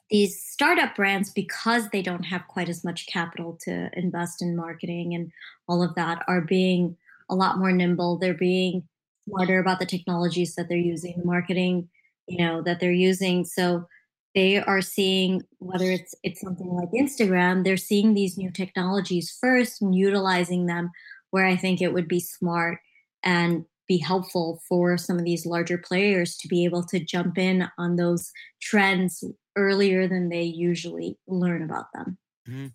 these 0.10 0.44
startup 0.44 0.96
brands, 0.96 1.30
because 1.30 1.90
they 1.90 2.02
don't 2.02 2.24
have 2.24 2.48
quite 2.48 2.70
as 2.70 2.84
much 2.84 3.08
capital 3.08 3.58
to 3.62 3.90
invest 3.94 4.42
in 4.42 4.56
marketing 4.56 5.14
and 5.14 5.32
all 5.68 5.84
of 5.84 5.94
that, 5.96 6.24
are 6.28 6.42
being 6.42 6.98
a 7.30 7.36
lot 7.36 7.60
more 7.60 7.72
nimble. 7.72 8.18
They're 8.18 8.34
being 8.34 8.88
smarter 9.28 9.60
about 9.60 9.80
the 9.80 9.86
technologies 9.86 10.56
that 10.56 10.68
they're 10.68 10.78
using, 10.78 11.16
the 11.18 11.26
marketing, 11.26 11.90
you 12.28 12.44
know, 12.44 12.64
that 12.64 12.80
they're 12.80 12.92
using. 12.92 13.46
So 13.46 13.88
they 14.34 14.58
are 14.58 14.82
seeing 14.82 15.44
whether 15.60 15.86
it's 15.86 16.16
it's 16.24 16.42
something 16.42 16.68
like 16.68 16.90
Instagram, 16.92 17.64
they're 17.64 17.78
seeing 17.78 18.14
these 18.14 18.38
new 18.38 18.52
technologies 18.52 19.38
first 19.40 19.82
and 19.82 19.94
utilizing 19.94 20.66
them 20.66 20.90
where 21.30 21.46
I 21.46 21.56
think 21.56 21.82
it 21.82 21.94
would 21.94 22.08
be 22.08 22.20
smart 22.20 22.80
and 23.24 23.66
be 23.88 23.98
helpful 23.98 24.62
for 24.70 24.98
some 24.98 25.18
of 25.18 25.26
these 25.26 25.46
larger 25.46 25.78
players 25.78 26.38
to 26.38 26.48
be 26.48 26.64
able 26.64 26.84
to 26.84 27.00
jump 27.00 27.38
in 27.38 27.68
on 27.78 27.96
those 27.96 28.32
trends 28.62 29.24
earlier 29.56 30.08
than 30.08 30.30
they 30.30 30.44
usually 30.44 31.18
learn 31.28 31.64
about 31.64 31.86
them. 31.94 32.18
Mm-hmm. 32.48 32.68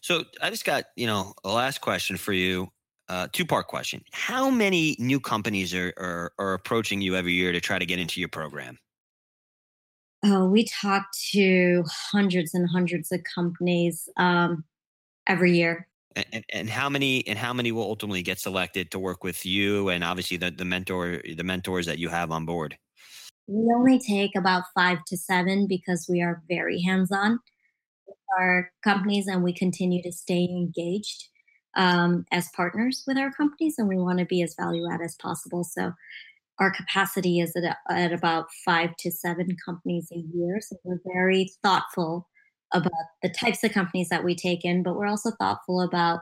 So 0.00 0.24
I 0.42 0.48
just 0.50 0.64
got, 0.64 0.84
you 0.96 1.06
know, 1.06 1.34
a 1.44 1.50
last 1.50 1.80
question 1.80 2.16
for 2.16 2.32
you. 2.32 2.68
Uh, 3.08 3.26
two 3.32 3.44
part 3.44 3.66
question. 3.66 4.02
How 4.12 4.50
many 4.50 4.96
new 4.98 5.20
companies 5.20 5.74
are, 5.74 5.92
are, 5.98 6.32
are 6.38 6.54
approaching 6.54 7.00
you 7.00 7.16
every 7.16 7.32
year 7.32 7.52
to 7.52 7.60
try 7.60 7.78
to 7.78 7.84
get 7.84 7.98
into 7.98 8.20
your 8.20 8.28
program? 8.28 8.78
Oh, 10.24 10.46
we 10.46 10.64
talk 10.64 11.06
to 11.32 11.84
hundreds 11.86 12.54
and 12.54 12.68
hundreds 12.70 13.10
of 13.10 13.20
companies 13.34 14.08
um, 14.16 14.64
every 15.26 15.56
year. 15.56 15.88
And, 16.16 16.44
and, 16.52 16.68
how 16.68 16.88
many 16.88 17.24
and 17.28 17.38
how 17.38 17.52
many 17.52 17.70
will 17.70 17.84
ultimately 17.84 18.22
get 18.22 18.40
selected 18.40 18.90
to 18.90 18.98
work 18.98 19.22
with 19.22 19.46
you 19.46 19.90
and 19.90 20.02
obviously 20.02 20.36
the, 20.36 20.50
the 20.50 20.64
mentor 20.64 21.22
the 21.36 21.44
mentors 21.44 21.86
that 21.86 21.98
you 21.98 22.08
have 22.08 22.32
on 22.32 22.44
board? 22.44 22.76
We 23.46 23.72
only 23.74 23.98
take 23.98 24.36
about 24.36 24.64
five 24.74 24.98
to 25.06 25.16
seven 25.16 25.66
because 25.68 26.06
we 26.08 26.20
are 26.20 26.42
very 26.48 26.82
hands 26.82 27.12
on 27.12 27.38
with 28.06 28.16
our 28.38 28.70
companies 28.82 29.28
and 29.28 29.42
we 29.42 29.52
continue 29.52 30.02
to 30.02 30.12
stay 30.12 30.44
engaged 30.44 31.28
um, 31.76 32.24
as 32.32 32.48
partners 32.54 33.04
with 33.06 33.16
our 33.16 33.30
companies 33.32 33.74
and 33.78 33.88
we 33.88 33.96
want 33.96 34.18
to 34.18 34.24
be 34.24 34.42
as 34.42 34.54
value 34.58 34.88
add 34.90 35.00
as 35.00 35.16
possible. 35.20 35.64
So 35.64 35.92
our 36.58 36.70
capacity 36.70 37.40
is 37.40 37.54
at, 37.56 37.76
at 37.88 38.12
about 38.12 38.46
five 38.64 38.90
to 39.00 39.10
seven 39.10 39.56
companies 39.64 40.08
a 40.12 40.22
year. 40.34 40.60
So 40.60 40.76
we're 40.84 41.00
very 41.04 41.50
thoughtful 41.62 42.28
about 42.72 42.92
the 43.22 43.28
types 43.28 43.64
of 43.64 43.72
companies 43.72 44.08
that 44.08 44.24
we 44.24 44.34
take 44.34 44.64
in, 44.64 44.82
but 44.82 44.96
we're 44.96 45.06
also 45.06 45.30
thoughtful 45.30 45.80
about 45.80 46.20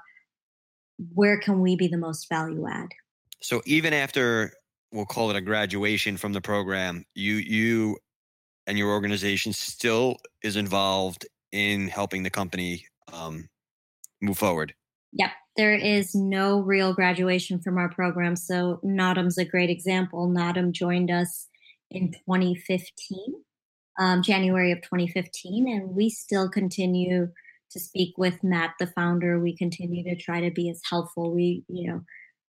where 1.14 1.38
can 1.38 1.60
we 1.60 1.76
be 1.76 1.88
the 1.88 1.98
most 1.98 2.28
value 2.28 2.66
add. 2.68 2.88
So 3.40 3.62
even 3.66 3.92
after 3.92 4.52
we'll 4.92 5.06
call 5.06 5.30
it 5.30 5.36
a 5.36 5.40
graduation 5.40 6.16
from 6.16 6.32
the 6.32 6.40
program, 6.40 7.04
you 7.14 7.34
you 7.34 7.98
and 8.66 8.76
your 8.76 8.90
organization 8.90 9.52
still 9.52 10.16
is 10.42 10.56
involved 10.56 11.26
in 11.52 11.88
helping 11.88 12.22
the 12.22 12.30
company 12.30 12.86
um, 13.12 13.48
move 14.20 14.38
forward. 14.38 14.74
Yep, 15.12 15.30
there 15.56 15.74
is 15.74 16.14
no 16.14 16.60
real 16.60 16.92
graduation 16.92 17.60
from 17.60 17.78
our 17.78 17.88
program. 17.88 18.36
So 18.36 18.80
Naadam's 18.84 19.38
a 19.38 19.44
great 19.44 19.70
example. 19.70 20.28
NADAM 20.28 20.72
joined 20.72 21.10
us 21.10 21.48
in 21.90 22.12
2015, 22.12 23.42
um, 23.98 24.22
January 24.22 24.72
of 24.72 24.80
2015, 24.82 25.68
and 25.68 25.94
we 25.94 26.08
still 26.08 26.48
continue 26.48 27.28
to 27.70 27.80
speak 27.80 28.16
with 28.16 28.42
Matt, 28.42 28.74
the 28.78 28.86
founder. 28.86 29.38
We 29.38 29.56
continue 29.56 30.04
to 30.04 30.16
try 30.16 30.40
to 30.40 30.50
be 30.50 30.70
as 30.70 30.80
helpful. 30.88 31.34
We, 31.34 31.64
you 31.68 31.90
know, 31.90 32.00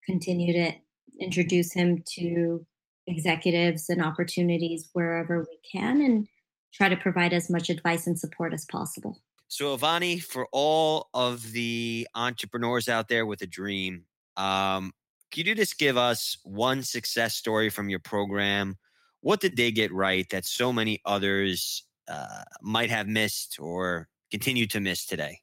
continue 0.06 0.54
to 0.54 0.72
introduce 1.20 1.74
him 1.74 2.04
to 2.16 2.66
executives 3.08 3.90
and 3.90 4.04
opportunities 4.04 4.90
wherever 4.94 5.40
we 5.40 5.60
can 5.70 6.02
and 6.02 6.28
try 6.74 6.88
to 6.90 6.96
provide 6.96 7.34
as 7.34 7.50
much 7.50 7.70
advice 7.70 8.08
and 8.08 8.18
support 8.18 8.54
as 8.54 8.66
possible. 8.66 9.22
So, 9.48 9.76
Avani, 9.76 10.22
for 10.22 10.48
all 10.52 11.10
of 11.14 11.52
the 11.52 12.08
entrepreneurs 12.14 12.88
out 12.88 13.08
there 13.08 13.26
with 13.26 13.42
a 13.42 13.48
dream, 13.48 14.04
um, 14.38 14.94
can 15.32 15.48
you 15.48 15.56
just 15.56 15.80
give 15.80 15.98
us 15.98 16.38
one 16.44 16.84
success 16.84 17.36
story 17.36 17.70
from 17.70 17.90
your 17.90 18.00
program? 18.00 18.78
What 19.22 19.42
did 19.42 19.58
they 19.58 19.72
get 19.72 19.92
right 19.92 20.28
that 20.30 20.46
so 20.46 20.72
many 20.72 21.02
others 21.06 21.86
uh, 22.08 22.44
might 22.62 22.90
have 22.90 23.08
missed 23.08 23.58
or 23.60 24.08
continue 24.32 24.68
to 24.68 24.80
miss 24.80 25.06
today? 25.06 25.40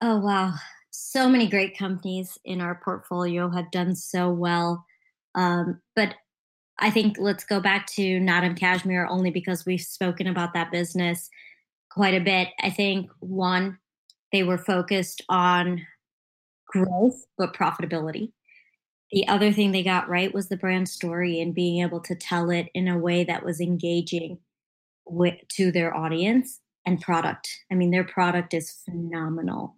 Oh, 0.00 0.18
wow 0.18 0.54
so 0.98 1.28
many 1.28 1.46
great 1.46 1.76
companies 1.76 2.38
in 2.44 2.60
our 2.62 2.80
portfolio 2.82 3.50
have 3.50 3.70
done 3.70 3.94
so 3.94 4.30
well. 4.30 4.84
Um, 5.34 5.80
but 5.94 6.14
I 6.78 6.90
think 6.90 7.16
let's 7.18 7.44
go 7.44 7.60
back 7.60 7.86
to 7.92 8.18
Naadam 8.20 8.58
Cashmere 8.58 9.06
only 9.06 9.30
because 9.30 9.66
we've 9.66 9.80
spoken 9.80 10.26
about 10.26 10.54
that 10.54 10.72
business 10.72 11.28
quite 11.90 12.14
a 12.14 12.24
bit. 12.24 12.48
I 12.62 12.70
think 12.70 13.10
one, 13.20 13.78
they 14.32 14.42
were 14.42 14.58
focused 14.58 15.22
on 15.28 15.86
growth 16.66 17.22
but 17.36 17.54
profitability. 17.54 18.32
The 19.12 19.28
other 19.28 19.52
thing 19.52 19.70
they 19.72 19.84
got 19.84 20.08
right 20.08 20.34
was 20.34 20.48
the 20.48 20.56
brand 20.56 20.88
story 20.88 21.40
and 21.40 21.54
being 21.54 21.80
able 21.80 22.00
to 22.00 22.14
tell 22.14 22.50
it 22.50 22.68
in 22.74 22.88
a 22.88 22.98
way 22.98 23.24
that 23.24 23.44
was 23.44 23.60
engaging 23.60 24.38
with, 25.06 25.34
to 25.50 25.70
their 25.70 25.94
audience 25.94 26.60
and 26.84 27.00
product. 27.00 27.48
I 27.70 27.74
mean, 27.74 27.90
their 27.90 28.04
product 28.04 28.52
is 28.52 28.82
phenomenal 28.84 29.76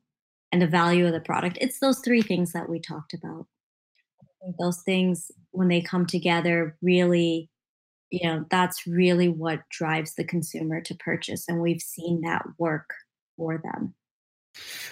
and 0.50 0.62
the 0.62 0.66
value 0.66 1.06
of 1.06 1.12
the 1.12 1.20
product. 1.20 1.58
It's 1.60 1.78
those 1.78 1.98
three 1.98 2.22
things 2.22 2.52
that 2.52 2.68
we 2.68 2.80
talked 2.80 3.12
about. 3.12 3.46
Those 4.58 4.82
things, 4.82 5.30
when 5.50 5.68
they 5.68 5.82
come 5.82 6.06
together, 6.06 6.76
really, 6.80 7.50
you 8.10 8.26
know, 8.26 8.46
that's 8.50 8.86
really 8.86 9.28
what 9.28 9.60
drives 9.70 10.14
the 10.14 10.24
consumer 10.24 10.80
to 10.80 10.94
purchase. 10.94 11.44
And 11.48 11.60
we've 11.60 11.82
seen 11.82 12.22
that 12.22 12.44
work 12.58 12.88
for 13.36 13.60
them. 13.62 13.94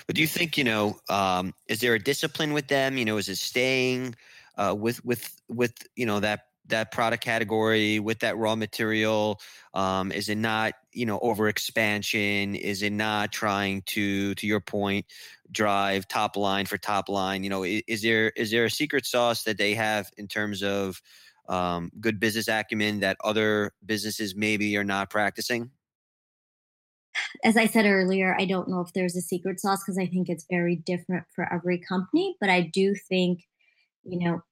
But 0.07 0.17
do 0.17 0.21
you 0.21 0.27
think, 0.27 0.57
you 0.57 0.65
know, 0.65 0.99
um, 1.09 1.55
is 1.69 1.81
there 1.81 1.95
a 1.95 1.99
discipline 1.99 2.53
with 2.53 2.69
them? 2.69 2.97
You 2.99 3.05
know, 3.05 3.17
is 3.17 3.29
it 3.29 3.37
staying 3.39 4.15
uh, 4.57 4.75
with 4.79 5.05
with 5.05 5.41
with 5.49 5.75
you 5.97 6.07
know 6.07 6.21
that 6.21 6.47
that 6.69 6.91
product 6.91 7.23
category 7.23 7.99
with 7.99 8.21
that 8.21 8.37
raw 8.37 8.57
material? 8.57 9.41
Um, 9.75 10.13
is 10.13 10.29
it 10.29 10.39
not 10.39 10.75
you 10.93 11.07
know 11.07 11.19
over 11.21 11.49
expansion? 11.49 12.55
Is 12.55 12.83
it 12.83 12.93
not 12.93 13.33
trying 13.33 13.83
to 13.87 14.35
to 14.35 14.47
your 14.47 14.61
point 14.61 15.07
drive 15.51 16.09
top 16.09 16.37
line 16.37 16.67
for 16.67 16.79
top 16.79 17.09
line? 17.09 17.45
You 17.45 17.51
know, 17.51 17.63
is, 17.63 17.83
is 17.87 18.03
there 18.03 18.31
is 18.31 18.51
there 18.51 18.65
a 18.65 18.71
secret 18.71 19.07
sauce 19.07 19.45
that 19.45 19.59
they 19.59 19.75
have 19.75 20.11
in 20.17 20.29
terms 20.29 20.63
of 20.63 21.01
um, 21.49 21.93
good 22.01 22.19
business 22.19 22.49
acumen 22.49 23.01
that 23.01 23.17
other 23.23 23.73
businesses 23.85 24.35
maybe 24.35 24.77
are 24.77 24.85
not 24.85 25.11
practicing? 25.11 25.71
As 27.45 27.57
I 27.57 27.67
said 27.67 27.87
earlier, 27.87 28.37
I 28.39 28.45
don't 28.45 28.69
know 28.69 28.81
if 28.81 28.93
there's 28.93 29.17
a 29.17 29.21
secret 29.21 29.61
sauce 29.61 29.83
because 29.83 29.99
I 29.99 30.07
think 30.07 30.29
it's 30.29 30.47
very 30.51 30.77
different 30.77 31.25
for 31.35 31.53
every 31.53 31.79
company. 31.79 32.37
But 32.41 32.51
I 32.51 32.63
do 32.63 32.95
think, 33.09 33.45
you 34.05 34.19
know, 34.19 34.43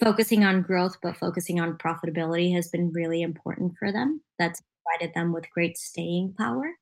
focusing 0.00 0.44
on 0.44 0.62
growth 0.62 0.96
but 1.02 1.16
focusing 1.16 1.60
on 1.60 1.76
profitability 1.76 2.54
has 2.54 2.68
been 2.68 2.92
really 2.92 3.22
important 3.22 3.74
for 3.78 3.90
them. 3.92 4.20
That's 4.38 4.62
provided 4.84 5.14
them 5.14 5.32
with 5.32 5.50
great 5.50 5.76
staying 5.76 6.34
power. 6.38 6.72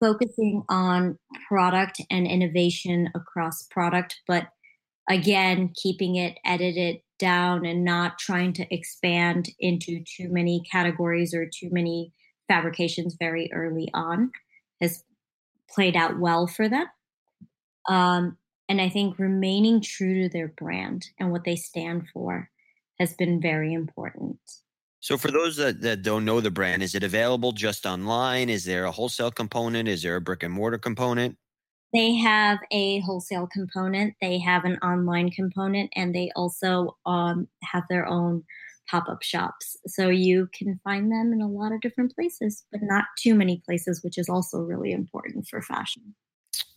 Focusing 0.00 0.64
on 0.68 1.18
product 1.48 2.00
and 2.10 2.26
innovation 2.26 3.08
across 3.14 3.62
product, 3.62 4.20
but 4.26 4.48
again, 5.08 5.72
keeping 5.74 6.16
it 6.16 6.36
edited 6.44 6.96
down 7.18 7.64
and 7.64 7.84
not 7.84 8.18
trying 8.18 8.52
to 8.54 8.74
expand 8.74 9.48
into 9.60 10.02
too 10.04 10.28
many 10.30 10.62
categories 10.70 11.32
or 11.32 11.46
too 11.46 11.68
many 11.70 12.12
fabrications 12.48 13.16
very 13.18 13.50
early 13.52 13.90
on 13.94 14.30
has 14.80 15.04
played 15.70 15.96
out 15.96 16.18
well 16.18 16.46
for 16.46 16.68
them. 16.68 16.86
Um, 17.88 18.38
and 18.68 18.80
I 18.80 18.88
think 18.88 19.18
remaining 19.18 19.80
true 19.80 20.22
to 20.22 20.28
their 20.28 20.48
brand 20.48 21.06
and 21.18 21.30
what 21.30 21.44
they 21.44 21.56
stand 21.56 22.08
for 22.12 22.50
has 22.98 23.14
been 23.14 23.40
very 23.40 23.72
important. 23.72 24.38
So, 25.00 25.18
for 25.18 25.30
those 25.30 25.56
that, 25.56 25.82
that 25.82 26.02
don't 26.02 26.24
know 26.24 26.40
the 26.40 26.50
brand, 26.50 26.82
is 26.82 26.94
it 26.94 27.02
available 27.02 27.52
just 27.52 27.84
online? 27.84 28.48
Is 28.48 28.64
there 28.64 28.86
a 28.86 28.90
wholesale 28.90 29.30
component? 29.30 29.86
Is 29.86 30.02
there 30.02 30.16
a 30.16 30.20
brick 30.20 30.42
and 30.42 30.52
mortar 30.52 30.78
component? 30.78 31.36
They 31.92 32.14
have 32.16 32.58
a 32.72 33.00
wholesale 33.00 33.46
component, 33.46 34.14
they 34.20 34.38
have 34.38 34.64
an 34.64 34.78
online 34.78 35.30
component, 35.30 35.92
and 35.94 36.14
they 36.14 36.30
also 36.34 36.96
um, 37.06 37.46
have 37.62 37.84
their 37.88 38.06
own 38.06 38.42
pop 38.90 39.08
up 39.08 39.22
shops. 39.22 39.76
So 39.86 40.08
you 40.08 40.48
can 40.52 40.80
find 40.84 41.10
them 41.10 41.32
in 41.32 41.40
a 41.40 41.48
lot 41.48 41.72
of 41.72 41.80
different 41.80 42.14
places, 42.14 42.64
but 42.70 42.82
not 42.82 43.04
too 43.18 43.34
many 43.34 43.62
places, 43.64 44.02
which 44.02 44.18
is 44.18 44.28
also 44.28 44.58
really 44.58 44.92
important 44.92 45.46
for 45.46 45.62
fashion. 45.62 46.14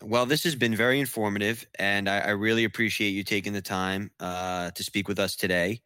Well, 0.03 0.25
this 0.25 0.43
has 0.43 0.55
been 0.55 0.75
very 0.75 0.99
informative, 0.99 1.65
and 1.77 2.09
I, 2.09 2.19
I 2.19 2.29
really 2.29 2.63
appreciate 2.63 3.09
you 3.09 3.23
taking 3.23 3.53
the 3.53 3.61
time 3.61 4.11
uh, 4.19 4.71
to 4.71 4.83
speak 4.83 5.07
with 5.07 5.19
us 5.19 5.35
today. 5.35 5.81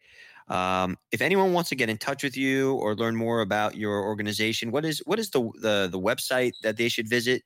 Um, 0.48 0.98
if 1.12 1.22
anyone 1.22 1.54
wants 1.54 1.70
to 1.70 1.76
get 1.76 1.90
in 1.90 1.98
touch 1.98 2.24
with 2.24 2.36
you 2.36 2.74
or 2.76 2.96
learn 2.96 3.16
more 3.16 3.42
about 3.42 3.76
your 3.76 4.04
organization, 4.04 4.72
what 4.72 4.84
is 4.86 5.00
what 5.06 5.20
is 5.20 5.30
the 5.30 5.50
the, 5.62 5.90
the 5.92 6.00
website 6.00 6.54
that 6.64 6.78
they 6.78 6.90
should 6.90 7.10
visit? 7.10 7.44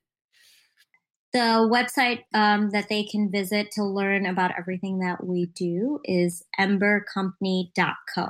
The 1.33 1.69
website 1.69 2.23
um, 2.33 2.69
that 2.69 2.87
they 2.89 3.03
can 3.03 3.29
visit 3.29 3.69
to 3.71 3.83
learn 3.83 4.25
about 4.25 4.51
everything 4.57 4.99
that 4.99 5.23
we 5.23 5.47
do 5.47 5.99
is 6.05 6.43
embercompany.co. 6.57 8.29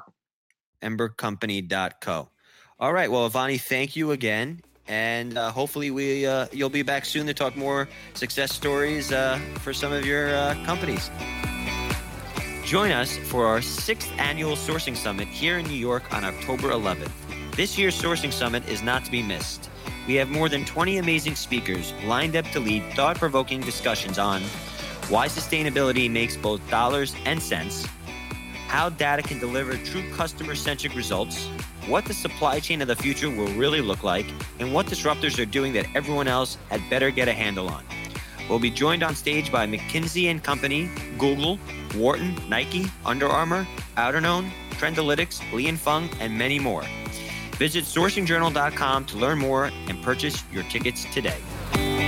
Embercompany.co. 0.85 2.29
All 2.79 2.93
right. 2.93 3.09
Well, 3.09 3.29
Avani, 3.29 3.59
thank 3.59 3.95
you 3.95 4.11
again 4.11 4.61
and 4.87 5.37
uh, 5.37 5.51
hopefully 5.51 5.91
we 5.91 6.25
uh, 6.25 6.47
you'll 6.51 6.69
be 6.69 6.83
back 6.83 7.05
soon 7.05 7.25
to 7.27 7.33
talk 7.33 7.55
more 7.55 7.87
success 8.13 8.53
stories 8.53 9.11
uh, 9.11 9.39
for 9.59 9.73
some 9.73 9.91
of 9.91 10.05
your 10.05 10.35
uh, 10.35 10.55
companies. 10.65 11.09
Join 12.63 12.91
us 12.91 13.17
for 13.17 13.45
our 13.45 13.61
sixth 13.61 14.11
annual 14.17 14.55
sourcing 14.55 14.95
summit 14.95 15.27
here 15.27 15.59
in 15.59 15.67
New 15.67 15.75
York 15.75 16.11
on 16.13 16.23
October 16.23 16.69
11th. 16.69 17.11
This 17.55 17.77
year's 17.77 17.99
sourcing 17.99 18.33
summit 18.33 18.67
is 18.67 18.81
not 18.81 19.05
to 19.05 19.11
be 19.11 19.21
missed. 19.21 19.69
We 20.07 20.15
have 20.15 20.29
more 20.29 20.49
than 20.49 20.65
20 20.65 20.97
amazing 20.97 21.35
speakers 21.35 21.93
lined 22.05 22.35
up 22.35 22.45
to 22.51 22.59
lead 22.59 22.83
thought-provoking 22.93 23.61
discussions 23.61 24.17
on 24.19 24.41
why 25.09 25.27
sustainability 25.27 26.11
makes 26.11 26.35
both 26.35 26.67
dollars 26.69 27.15
and 27.25 27.41
cents, 27.41 27.87
how 28.75 28.89
data 28.89 29.21
can 29.21 29.39
deliver 29.39 29.77
true 29.77 30.03
customer-centric 30.11 30.93
results 30.95 31.49
what 31.87 32.05
the 32.05 32.13
supply 32.13 32.59
chain 32.59 32.81
of 32.81 32.87
the 32.87 32.95
future 32.95 33.29
will 33.29 33.47
really 33.53 33.81
look 33.81 34.03
like, 34.03 34.25
and 34.59 34.73
what 34.73 34.87
disruptors 34.87 35.39
are 35.41 35.45
doing 35.45 35.73
that 35.73 35.85
everyone 35.95 36.27
else 36.27 36.57
had 36.69 36.81
better 36.89 37.11
get 37.11 37.27
a 37.27 37.33
handle 37.33 37.69
on. 37.69 37.83
We'll 38.49 38.59
be 38.59 38.71
joined 38.71 39.03
on 39.03 39.15
stage 39.15 39.51
by 39.51 39.65
McKinsey 39.67 40.29
and 40.31 40.43
Company, 40.43 40.89
Google, 41.17 41.59
Wharton, 41.95 42.35
Nike, 42.49 42.85
Under 43.05 43.27
Armour, 43.27 43.67
Outerknown, 43.97 44.49
Trendalytics, 44.71 45.41
Li 45.53 45.67
and 45.67 45.79
Fung, 45.79 46.09
and 46.19 46.37
many 46.37 46.59
more. 46.59 46.83
Visit 47.57 47.85
sourcingjournal.com 47.85 49.05
to 49.05 49.17
learn 49.17 49.39
more 49.39 49.71
and 49.87 50.01
purchase 50.03 50.43
your 50.51 50.63
tickets 50.63 51.05
today. 51.13 52.04